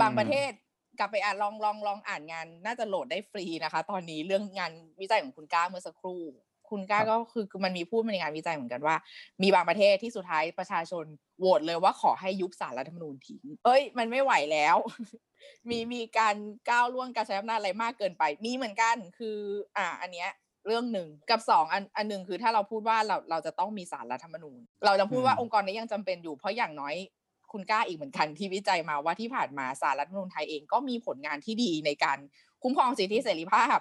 [0.00, 0.50] บางอืมประเทศ
[0.98, 6.22] กลับไปอ่านลองลองลองอ่านงาน น่าจะโหลดได้ฟรีนะคะ ตอนนี้เรื่องงานวิจัยของคุณก้าเมื่อสักครู่
[6.70, 8.96] คุณก้าก็คือคือมันมีพูดมาในงานวิจัยเหมือนกันว่า
[9.42, 11.04] มีบางประเทศที่สุดท้ายประชาชน
[11.38, 14.76] โหวตเลยว่าขอให้ยุบศาลรัฐธรรมนูญทิ้งเอ้ย มันไม่ไหวแล้ว
[15.70, 16.36] มีมีการ
[16.70, 19.38] ก้าวล่วงการใช้อำนาจอะไรมากเกินไป มีเหมือนกันคือ
[19.76, 20.30] อ่า อันเนี้ย
[20.66, 26.94] เรื่องหนึ่งกับสองอันอันหนึ่งคือถ้าเราพูดว่าเราเราจะต้องมีสารรัฐธรรมนูญ เราจะพูดว่าอืมองค์กรนี้ยังจำเป็นอยู่เพราะอย่างน้อย
[27.52, 32.18] คุณกล้าอีกเหมือนกันที่วิจัยมาว่าที่ผ่านมาสารรัฐธรรมนูญไทยเองก็มีผลงานที่ดีในการ
[32.62, 33.78] คุ้มครองสิทธิเสรีภาพ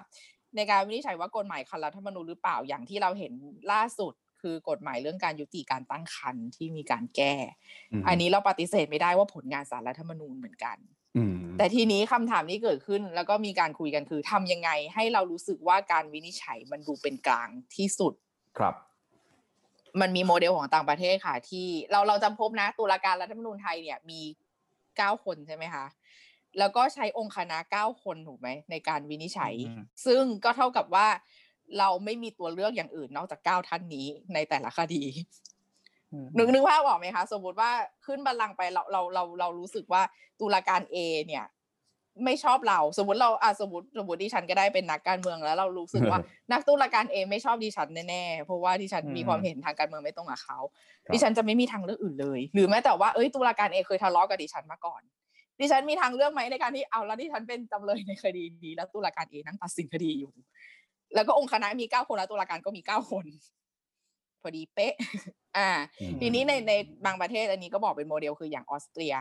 [0.56, 3.32] ในการวินิจฉัยว่ากฎหมายขัดรัฐธรรมนูญหรือเปล่าอย่างที่เราเห็น
[3.72, 7.34] ล่าสุดคือกฎหมายเรื่องการยุติการตั้งครรภ์ที่มีการแก้
[8.00, 10.76] มอันนี้เราปฏิเสธไม่ได้ว่าผลงานสารรัฐธรรมนูญเหมือนกัน
[11.16, 18.14] อืมแต่ทีนี้คำถามที่เกิดขึ้นแล้วก็มีการคุยกันคือทำยังไงให้เรารู้สึกว่าการวินิจฉัยมันดูเป็นกลางที่สุด
[18.58, 18.74] ครับ
[20.00, 24.20] มันมีโมเดลของต่างประเทศค่ะ ที่เราเราจำพบนะ ตุลาการรัฐธรรมนูญไทยเนี่ยมี
[24.96, 25.84] เก้าคนใช่ไหมคะ
[26.58, 31.08] แล้วก็ใช้องค์คณะเก้าคนถูกไหมในการวินิจฉัยอืมซึ่งก็เท่ากับว่า
[31.78, 35.02] เราไม่มีตัวเลือกอย่างอื่นนอกจากเก้าท่านนี้ในแต่ละคดี
[36.36, 37.70] นึกนึกภาพออกไหมคะ สมมติว่า
[38.06, 40.02] ขึ้นบัลลังก์ไปเราเราเราเรารู้สึกว่า
[40.40, 41.44] ตุลาการ A เนี่ย
[42.24, 46.18] ไม่ชอบเรา สมมติเราอะสมมติสมมติดิฉันก็ได้เป็นนักการเมืองแล้ว เรารู้สึกว่า
[46.52, 50.58] นักตุลาการเองไม่ชอบดิฉันแน่ๆเพราะว่าดิฉันอืมมีความเห็นทางการเมืองไม่ตรงกับเขา
[51.04, 55.02] ครับดิฉันจะไม่มีทางเลือกอื่นเลย หรือแม้แต่ว่าเอ้ยตุลาการเองเคยทะเลาะกับดิฉันมาก่อน
[55.60, 60.32] ดิฉันมีทางเลือกไหมในการที่เอาแล้วดิฉันเป็นจำเลยในคดีนี้แล้วตุลาการเองนั่งตัดสินคดีอยู่
[61.14, 63.26] แล้วก็องค์คณะมีเก้าคนแล้วตุลาการก็มีเก้าคน
[64.42, 64.94] พอดีเป๊ะ
[65.56, 66.72] อ่าอืมทีนี้ในใน
[67.06, 69.14] บางประเทศอันนี้ก็บอกเป็นโมเดลคืออย่างออสเตรีย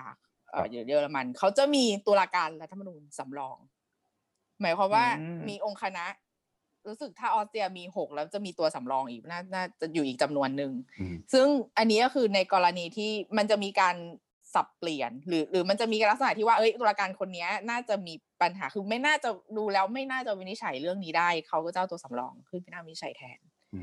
[0.52, 3.58] เอ่อเยอรมันเขาจะมีตุลาการรัฐธรรมนูญสำรอง
[4.62, 6.06] หมายความว่าอืมมีองค์คณะ
[6.88, 11.48] รู้สึกถ้าออสเตรียมีหกแล้วจะมีตัวสำรองอีกน่าน่าจะอยู่อีกจำนวนหนึ่งอืมซึ่ง
[11.78, 13.96] อันนี้ก็คือในกรณีที่มันจะมีการ
[14.54, 23.40] สับเปลี่ยน หรือ หรือมันจะมีลักษณะที่ว่าเอ้ยตุลาการคนเนี้ยน่าจะมีปัญหาคือไม่น่าจะดูแล้วไม่น่าจะวินิจฉัยเรื่องนี้ได้เขาก็จะเอาตัวสำรองขึ้นไปนั่งวินิจฉัยแทน
[23.76, 23.82] อื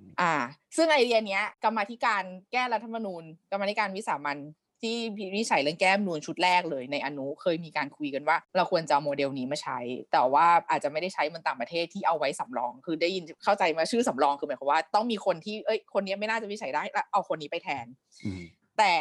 [0.00, 0.34] มอ่า
[0.76, 4.38] ซึ่งไอเดียเนี้ยกรรมาธิการแก้รัฐธรรมนูญกรรมาธิการวิสามัน
[4.82, 9.78] ที่วินิจฉัยเรื่องแก้รัฐธรรมนูญชุดแรกเลยในอนุเคยมีการคุยกันว่า เราควรจะเอาโมเดลนี้มาใช้
[10.12, 17.86] แต่ว่าอาจจะไม่ได้ใช้เหมันต่างประเทศที่เอาไว้สำรอง คือได้ยินเข้าใจมาชื่อสำรองคือหมายความว่าต้องมีคนที่เอ้ยคนเนี้ยไม่น่าจะวินิจฉัยได้แล้วเอาคนนี้ไปแทน
[18.24, 18.42] อืม
[18.78, 18.94] แต่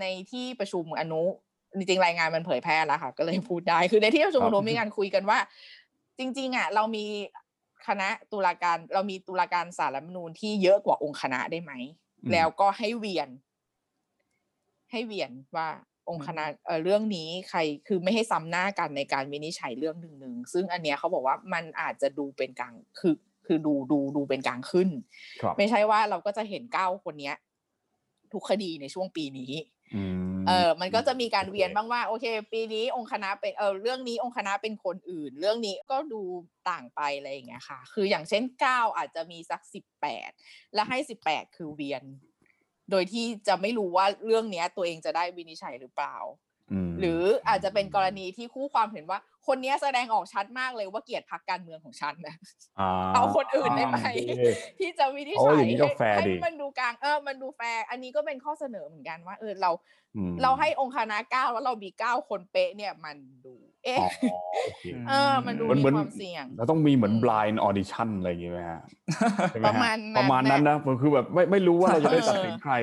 [0.00, 1.22] ในที่ประชุมอนุ
[1.76, 5.38] จริงๆรายงานมันเผยแพร่แล้วค่ะ ก็เลยพูดได้คือในที่ประชุมครัอบนุมีการคุยกันว่า
[6.18, 7.04] จริง ๆอะเรามี
[7.86, 11.72] คณะตุลาการเรามีตุลาการสารรัฐธรรมนูญที่เยอะกว่าองค์คณะได้ไหม
[12.32, 13.28] แล้วก็ให้เวียน
[14.90, 15.68] ให้เวียนว่า
[16.08, 23.14] องค์คณะเอ่อเรื่องนี้ใครคือไม่ให้ซ้ำหน้ากันในการวินิจฉัยเรื่องหนึ่งหนึ่งซึ่งอันเนี้ยเขาบอกว่ามันอาจจะดูเป็นกลางคือ
[23.46, 24.88] คือดูดูดูเป็นกลางขึ้น
[25.42, 27.36] ครับไม่ใช่ว่าเราก็จะเห็นเก้าคนเนี้ย
[28.32, 29.52] ทุกคดีในช่วงปีนี้
[29.94, 30.02] อื
[30.36, 36.22] มเออมันก็จะมีการโอเคเวียนบ้างว่าโอเค ปีนี้องค์คณะเป็นเออเรื่องนี้องค์คณะเป็นคนอื่น เรื่องนี้ก็ดู
[36.70, 40.30] ต่างไปอะไรอย่างเงี้ยค่ะ คืออย่างเช่นเก้าอาจจะมีสักสิบแปด
[40.74, 42.02] และให้สิบแปดคือเวียน
[42.90, 46.16] โดยที่จะไม่รู้ว่าเรื่องเนี้ย ตัวเองจะได้วินิจฉัยหรือเปล่า
[46.86, 52.34] มหรืออาจจะเป็นกรณีที่คู่ความเห็นว่า คนเนี้ยแสดงออกชัดมากเลยว่าเกลียดพรรคการเมืองของฉันนะ
[53.14, 54.42] เอาคนอื่นได้ไหมโอเค
[54.78, 59.70] ที่จะวินิจโอ้ฉัยอยย่างนี้ก็แฟร์ให้ดีมันดูกลางเออมันดูแฟร์อันนี้ก็เป็นข้อเสนอเหมือนกันว่า เออเรา
[60.16, 63.16] อืมเราให้องค์คณะเก้าแล้วเรามีเก้าคนเป๊ะเนี่ยมัน
[63.46, 63.54] ดู
[63.84, 64.08] เอ๊ะอ๋อ
[64.64, 68.80] โอเคเออ มันดูมันมีเหมือนความเสี่ยงเราต้องมีเหมือนอืม blind audition อะไรอย่างงี้ไหมฮะ
[69.48, 72.74] ใช่ไหมประฮะมาณนั้นประมาณนั้นน่ะนะคือแบบไม่ไม่รู้ว่าเราจะได้เออตัดสินใคร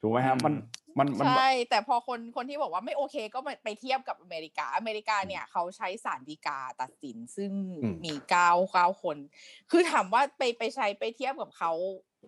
[0.00, 0.54] ถูกไหมฮะมัน
[0.98, 7.50] มันมันใช่แต่พอคนคนที่บอกว่าไม่โอเคก็ไปไปเทียบกับอเมริกา อเมริกาเนี่ยเขาใช้ศาลฎีกาตัดสินซึ่ง
[7.82, 9.16] อืมมีเก้าเก้าคน
[9.70, 11.72] คือถามว่าไปไปใช้ไปเทียบกับเขา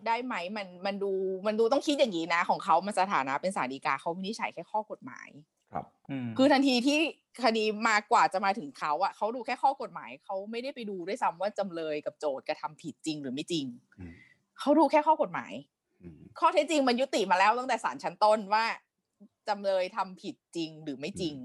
[0.07, 1.11] ได้ไหมมันมันดู
[1.47, 5.29] มันดูต้องคิดอย่างนี้นะ ของเขามันสถานะเป็นศาลฎีกาเขาวินิจฉัยแค่ข้อกฎหมาย
[5.73, 5.85] ครับ
[6.25, 6.99] มคือทันทีที่
[7.43, 13.65] คดีมากว่าจะมาถึงเขาอะเขาดูแค่ข้อกฎหมายเขาไม่ได้ไปดูด้วยซ้ำว่าจำเลยกับโจทย์กระทำผิดจริงหรือไม่จริง
[13.99, 14.13] อืม
[14.59, 15.53] เขาดูแค่ข้อกฎหมาย
[16.01, 18.65] อืมข้อเท็จจริงมันยุติมาแล้วตั้งแต่ศาลชั้นต้นว่า
[19.47, 21.35] จำเลยทำผิดจริงหรือไม่จริง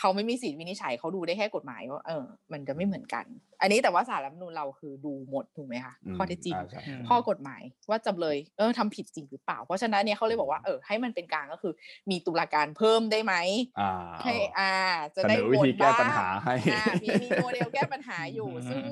[0.00, 3.24] เขาไม่มีสิทธิ์วินิจฉัยเขาดูได้แค่กฎหมายว่าเออ มันจะไม่เหมือนกัน
[3.60, 11.72] อันนี้แต่ว่าสารรัฐธรรมนูญเราคือดูหมดถูกไหมคะอืมข้อเท็จจริงอ่าใช่อืมข้อกฎหมายว่าจำเลยเออทำผิดจริงหรือเปล่า เพราะฉะนั้นเนี่ยเขาเลยบอกว่าเออให้มันเป็นกลางก็คือ
[12.10, 13.34] มีตุลาการเพิ่มได้ไหม
[13.80, 13.92] อ่า
[14.24, 14.70] ให้อ่า
[15.16, 18.84] จะเสได้นอวิธีโหวตแก้บ้งปัญหาให้อ่ามีมีโมเดลแก้ปัญหาอยู่อืมซึ่ง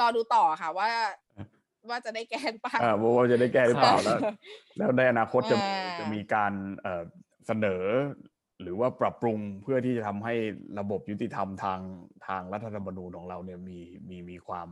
[0.00, 0.90] รอดูต่อค่ะว่า
[1.90, 4.18] ว่าจะได้แก้หรือเปล่าอ่าว่าจะได้แก้หรือเปล่าแล้ว
[4.78, 7.02] แล้วในอนาคตจะอ่าจะมีการเอ่อ
[7.46, 7.82] เสนอ
[8.62, 10.34] หรือว่าปรับปรุงเพื่อที่จะทำให้
[10.78, 11.80] ระบบยุติธรรมทาง
[12.26, 14.68] ทางรัฐธรรมนูญของเราเนี่ยมีมีมีความ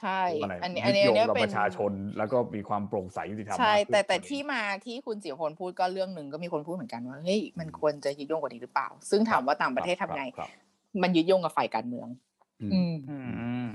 [0.00, 10.50] ใช่อะไรอันนี้ยึอันดนี้โยงเนี่ยกับเป็ปนระชาชนแล้วก็มีความโปร่งใสยุติธรรมใช่มากขึ้นแต่แต่กว่านี้ที่มาที่คุณจิ๋วพลพูดก็เรื่องหนึ่งก็มีคนพูดเหมือนกันว่าเฮ้ยมันควรจะยึดโยงกว่านี้หรือเปล่า ซึ่งถามว่าต่างประเทศทำไงครับ
[11.02, 12.08] มันยึดโยงกับฝ่ายการเมือง
[12.62, 13.68] อืมอืมอืม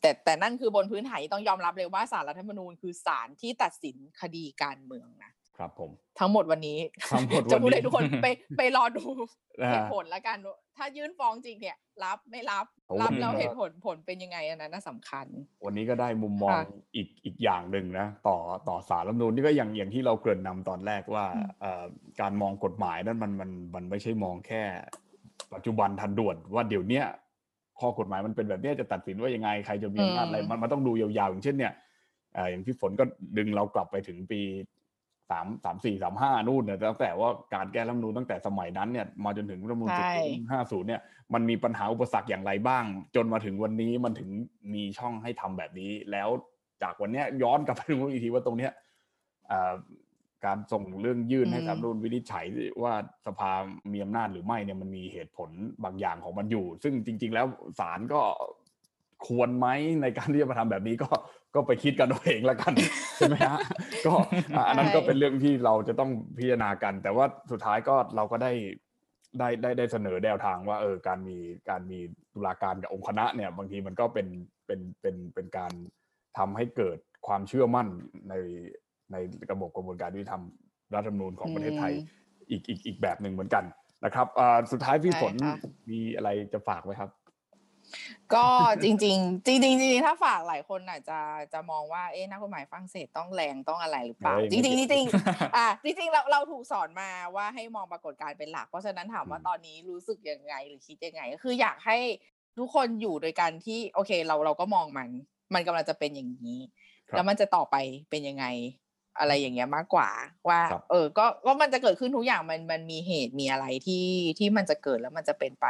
[0.00, 5.90] แต่แต่นั่นคือบนพื้นฐานที่ต้องยอมรับเลยว่าสารรัฐธรรมนูญคือศาลที่ตัดสินคดีการเมืองนะ ครับผม
[6.20, 6.78] ทั้งหมดวันนี้
[7.12, 8.26] ทั้งหมดจะวันพูดนี้ให้ทุกคนไป
[8.58, 9.04] ไปรอดู
[9.62, 15.26] อ่าเหตุผลแล้วกันว่าถ้ายื่นฟ้องจริงเนี่ย รับไม่รับโอ้รับวันนี้แล้วก็เหตุผลผลเป็นยังไงอันนั้นน่ะสำคัญ
[15.64, 16.64] วันนี้ก็ได้มุมมองค่ะ
[16.96, 18.36] อีกอีกอย่างหนึ่งนะ ต่อ
[18.68, 21.84] ต่อสารรัฐธรรมนูญนี่ก็อย่างอย่างที่เราเกริ่นนำตอนแรกว่าอืมเอ่อ
[22.20, 24.62] การมองกฎหมายนั้นมันมันมันไม่ใช่มองแค่
[25.54, 27.04] ปัจจุบันทันด่วนว่าเดี๋ยวเนี้ย
[27.80, 31.72] ข้อกฎหมายมันเป็นแบบเนี้ยจะตัดสินว่ายังไงใครจะมีอำนาจอะไรมันมันต้องดูยาวๆอย่างเช่นเนี่ย
[32.34, 33.04] เอ่ออย่างพี่ฝนก็
[33.38, 34.40] ดึงเรากลับไปถึงปี
[35.32, 40.14] สามสามสี่สามห้านู่นเนี่ยตั้งแต่ว่าการแก้รัฐธรรมนูญตั้งแต่สมัยนั้นเนี่ยมาจนถึงรัฐธรรมนูญใช่
[40.50, 41.00] ห้าศูนย์เนี่ย
[41.34, 42.84] มันมีปัญหาอุปสรรคอย่างไรบ้าง
[43.16, 44.30] จนมาถึงวันนี้มันถึง
[44.74, 46.28] มีช่องให้ทำแบบนี้ แล้ว
[46.82, 48.72] จากวันเนี้ยย้อนกลับไปดูอีกทีว่าตรงเนี้ย
[49.48, 49.74] เอ่อ
[50.44, 52.44] การส่งเรื่องยื่นให้อืมสารรัฐธรรมนูญวินิจฉัย
[52.82, 52.94] ว่า
[53.26, 53.52] สภา
[53.92, 55.50] มีอำนาจหรือไม่เนี่ยมันมีเหตุผล
[55.84, 57.46] บางอย่างของมันอยู่ ซึ่งจริง ๆ แล้ว
[57.80, 58.20] ศาลก็
[59.26, 59.68] ควรไหม
[60.02, 61.08] ในการที่จะมาทำแบบนี้ก็
[61.54, 62.72] ก็ไปคิดกันเอาเองละกัน
[63.16, 63.60] ใช่ไหมฮะ
[64.06, 64.14] ก็
[64.54, 68.52] อะอันนั้นก็เป็นเรื่องที่เราจะต้องพิจารณากัน แต่ว่าสุดท้ายก็เราก็ได้
[69.38, 71.38] ได้ได้ได้เสนอแนวทางว่าเออการมี
[71.70, 71.98] การมี
[72.34, 74.26] ตุลาการกับองค์คณะเนี่ย บางทีมันก็เป็น
[74.66, 75.72] เป็นเป็นเป็นการ
[76.38, 77.88] ทำให้เกิดความเชื่อมั่น
[78.28, 78.34] ใน
[79.12, 79.16] ใน
[79.50, 80.42] ระบบกระบวนการยุติธรรม
[80.94, 83.64] รัฐธรรมนูญของประเทศไทยอืมอีกอีกอีกแบบหนึ่งเหมือนกัน
[84.04, 85.56] นะครับอ่าสุดท้ายพี่ใช่ฝนค่ะ
[85.90, 87.10] มีอะไรจะฝากไหมครับ
[88.34, 88.46] ก็
[88.82, 91.20] จริง ๆ จริงๆจริงๆถ้าฝากหลายคนอาจจะ
[91.52, 101.98] จะมองว่าเอ๊ะนักกฎหมายฝรั่งเศสต้องแรงต้องอะไรหรือเปล่าเฮ้ยจริงๆจไม่เกี่ยวริงๆอะจริงๆเราเราถูกสอนมาว่าให้มองปรากฏการณ์เป็นหลัก เพราะฉะนั้นถามว่าอืมตอนนี้รู้สึกยังไงหรือคิดยังไง ก็คืออยากให้
[102.58, 105.08] ทุกคนอยู่โดยการที่โอเคเราเราก็มองมัน
[105.54, 106.58] มันกำลังจะเป็นอย่างนี้
[107.10, 107.76] ครับแล้วมันจะต่อไป
[108.10, 108.44] เป็นยังไง
[109.18, 110.10] อะไรอย่างเงี้ยมากกว่า
[110.48, 114.06] ว่าครับเออ ก็ก็มันจะเกิดขึ้นทุกอย่างมันมันมีเหตุมีอะไรที่
[114.38, 115.66] ที่มันจะเกิดแล้วมันจะเป็นไป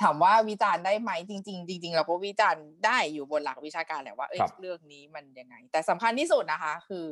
[0.00, 7.08] ถามว่าวิจารณ์ได้ไหมจริง ๆ จริง ๆ เราก็วิจารณ์ได้อยู่บนหลักวิชาการแหละว่าเอ้ยครับเรื่องนี้มันยังไง แต่สำคัญที่สุดนะคะ คือ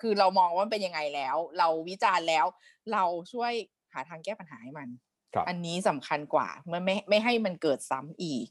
[0.00, 2.46] คือเรามองว่ามันเป็นยังไงแล้ว เราวิจารณ์แล้ว
[2.92, 3.52] เราช่วย
[3.92, 4.88] หาทางแก้ปัญหาให้มัน
[5.34, 8.46] ครับอันนี้สำคัญกว่าไม่ไม่ไม่ให้มันเกิดซ้ำอีก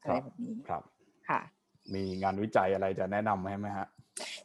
[0.00, 0.82] อะไรแบบนี้ครับ
[1.28, 1.40] ค่ะ
[1.94, 3.88] มีงานวิจัยอะไรจะแนะนำให้ไหมฮะ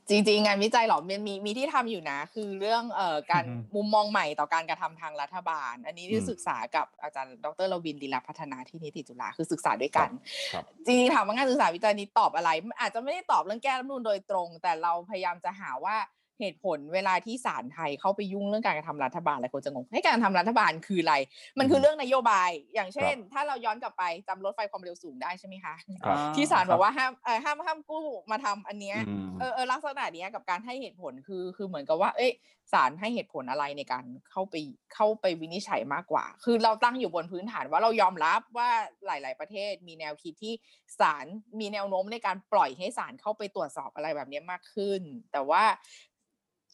[0.09, 10.09] จริงๆ งานวิจัยหรอมันมีมีที่ทำอยู่นะ คือเรื่องเอ่อการอือฮึมุมมองใหม่ต่อการกระทำทางรัฐบาล อันนี้ที่อืมศึกษากับอาจารย์ดรลวินดีลาพัฒนาที่นิติจุฬาคือศึกษาด้วยกัน
[10.53, 12.49] ครับจริงๆถามว่างานศึกษาวิจัยนี้ตอบอะไร
[12.79, 15.97] อาจจะไม่ได้ตอบเรื่องแก้รัฐธรรมนูญโดยตรง แต่เราพยายามจะหาว่า
[16.39, 21.15] เหตุผลเวลาที่ศาลไทยเข้าไปยุ่งเรื่องการกระทำรัฐบาลหลายคนจะงงให้การทำรัฐบาลคืออะไร
[21.59, 32.33] มันคือมเรื่องนโยบาย อย่างเช่นครับถ้าเราย้อนกลับไปจำรถไฟความเร็วสูงได้ใช่ไหมคะครับที่ศาลบอกว่าห้ามเอ่อห้ามห้ามกู้มาทำอันเนี้ยอืมเออเออลักษณะเนี้ยกับการให้เหตุผลคือคือเหมือนกับว่า เอ้ย
[32.73, 34.55] ศาลให้เหตุผลอะไรในการเข้าไป
[34.93, 38.69] เข้าไปวินิจฉัยมากกว่า คือเราตั้งอยู่บนพื้นฐานว่าเรายอมรับว่า
[39.05, 40.53] หลาย ๆ ประเทศมีแนวคิดที่
[40.99, 41.25] ศาล
[41.59, 45.63] มีแนวโน้มในการปล่อยให้ศาลเข้าไปตรวจสอบอะไรแบบเนี้ยมากขึ้น แต่ว่า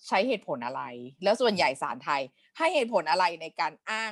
[0.08, 0.84] ใช้เหตุผลอะไร
[1.24, 2.22] แล้วส่วนใหญ่ศาลไทย
[2.58, 4.12] ให้เหตุผลอะไรในการอ้าง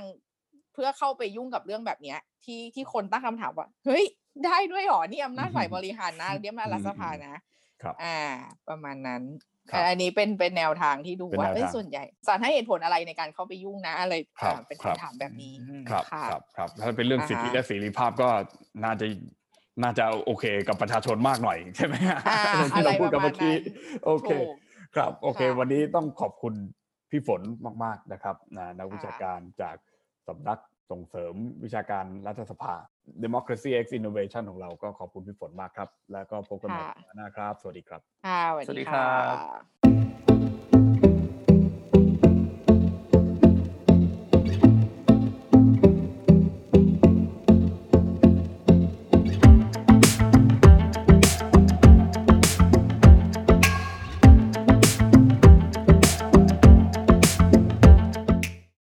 [0.74, 4.06] เพื่อเข้าไปยุ่งกับเรื่องแบบเนี้ย ที่ที่คนตั้งคำถามว่า เฮ้ย
[4.46, 7.36] ได้ด้วยเหรอนี่อำนาจฝ่ายบริหารนะเดี๋ยวมารัฐสภานะ
[7.82, 8.20] ครับอ่า
[8.70, 9.24] ประมาณนั้น
[9.72, 15.54] ครับอันนี้เป็นเป็นแนวทางที่ดูเป็นว่าแนวเอ้ยทางส่วนใหญ่ศาลให้เหตุผลอะไรในการเข้าไปยุ่งนะอะไรครับอ่าเป็นครับคำถามแบบนี้
[15.90, 18.30] ครับค่ะครับครับถ้าเป็นเรื่องอ่าสิทธิฮะและเสรีภาพก็
[18.84, 19.06] น่าจะ
[19.84, 22.42] น่าจะโอเคกับประชาชนมากหน่อยใช่ไหมฮะอ่า
[22.76, 23.62] ที่เราพูดกันอะไรประมาณเมื่อกี้นั้
[24.02, 24.54] นโอเคถูก
[24.96, 26.54] ครับโอเคค่ะวันนี้ต้องขอบคุณ
[27.12, 27.42] พี่ฝน
[27.84, 29.76] มาก ๆนะครับนะนักวิชาค่ะการจาก
[30.28, 30.60] สำนัก
[30.92, 31.34] ส่งเสริม
[31.64, 32.74] วิชาการรัฐสภา
[33.24, 40.79] Democracy X Innovation ของเราก็ขอบคุณพี่ฝนมากครับ แล้วก็พบกันใหม่ค่ะสัปดาห์หน้าครับ สวัสดีครับค่ะสวัสสวัสดีดีครัค่ะบ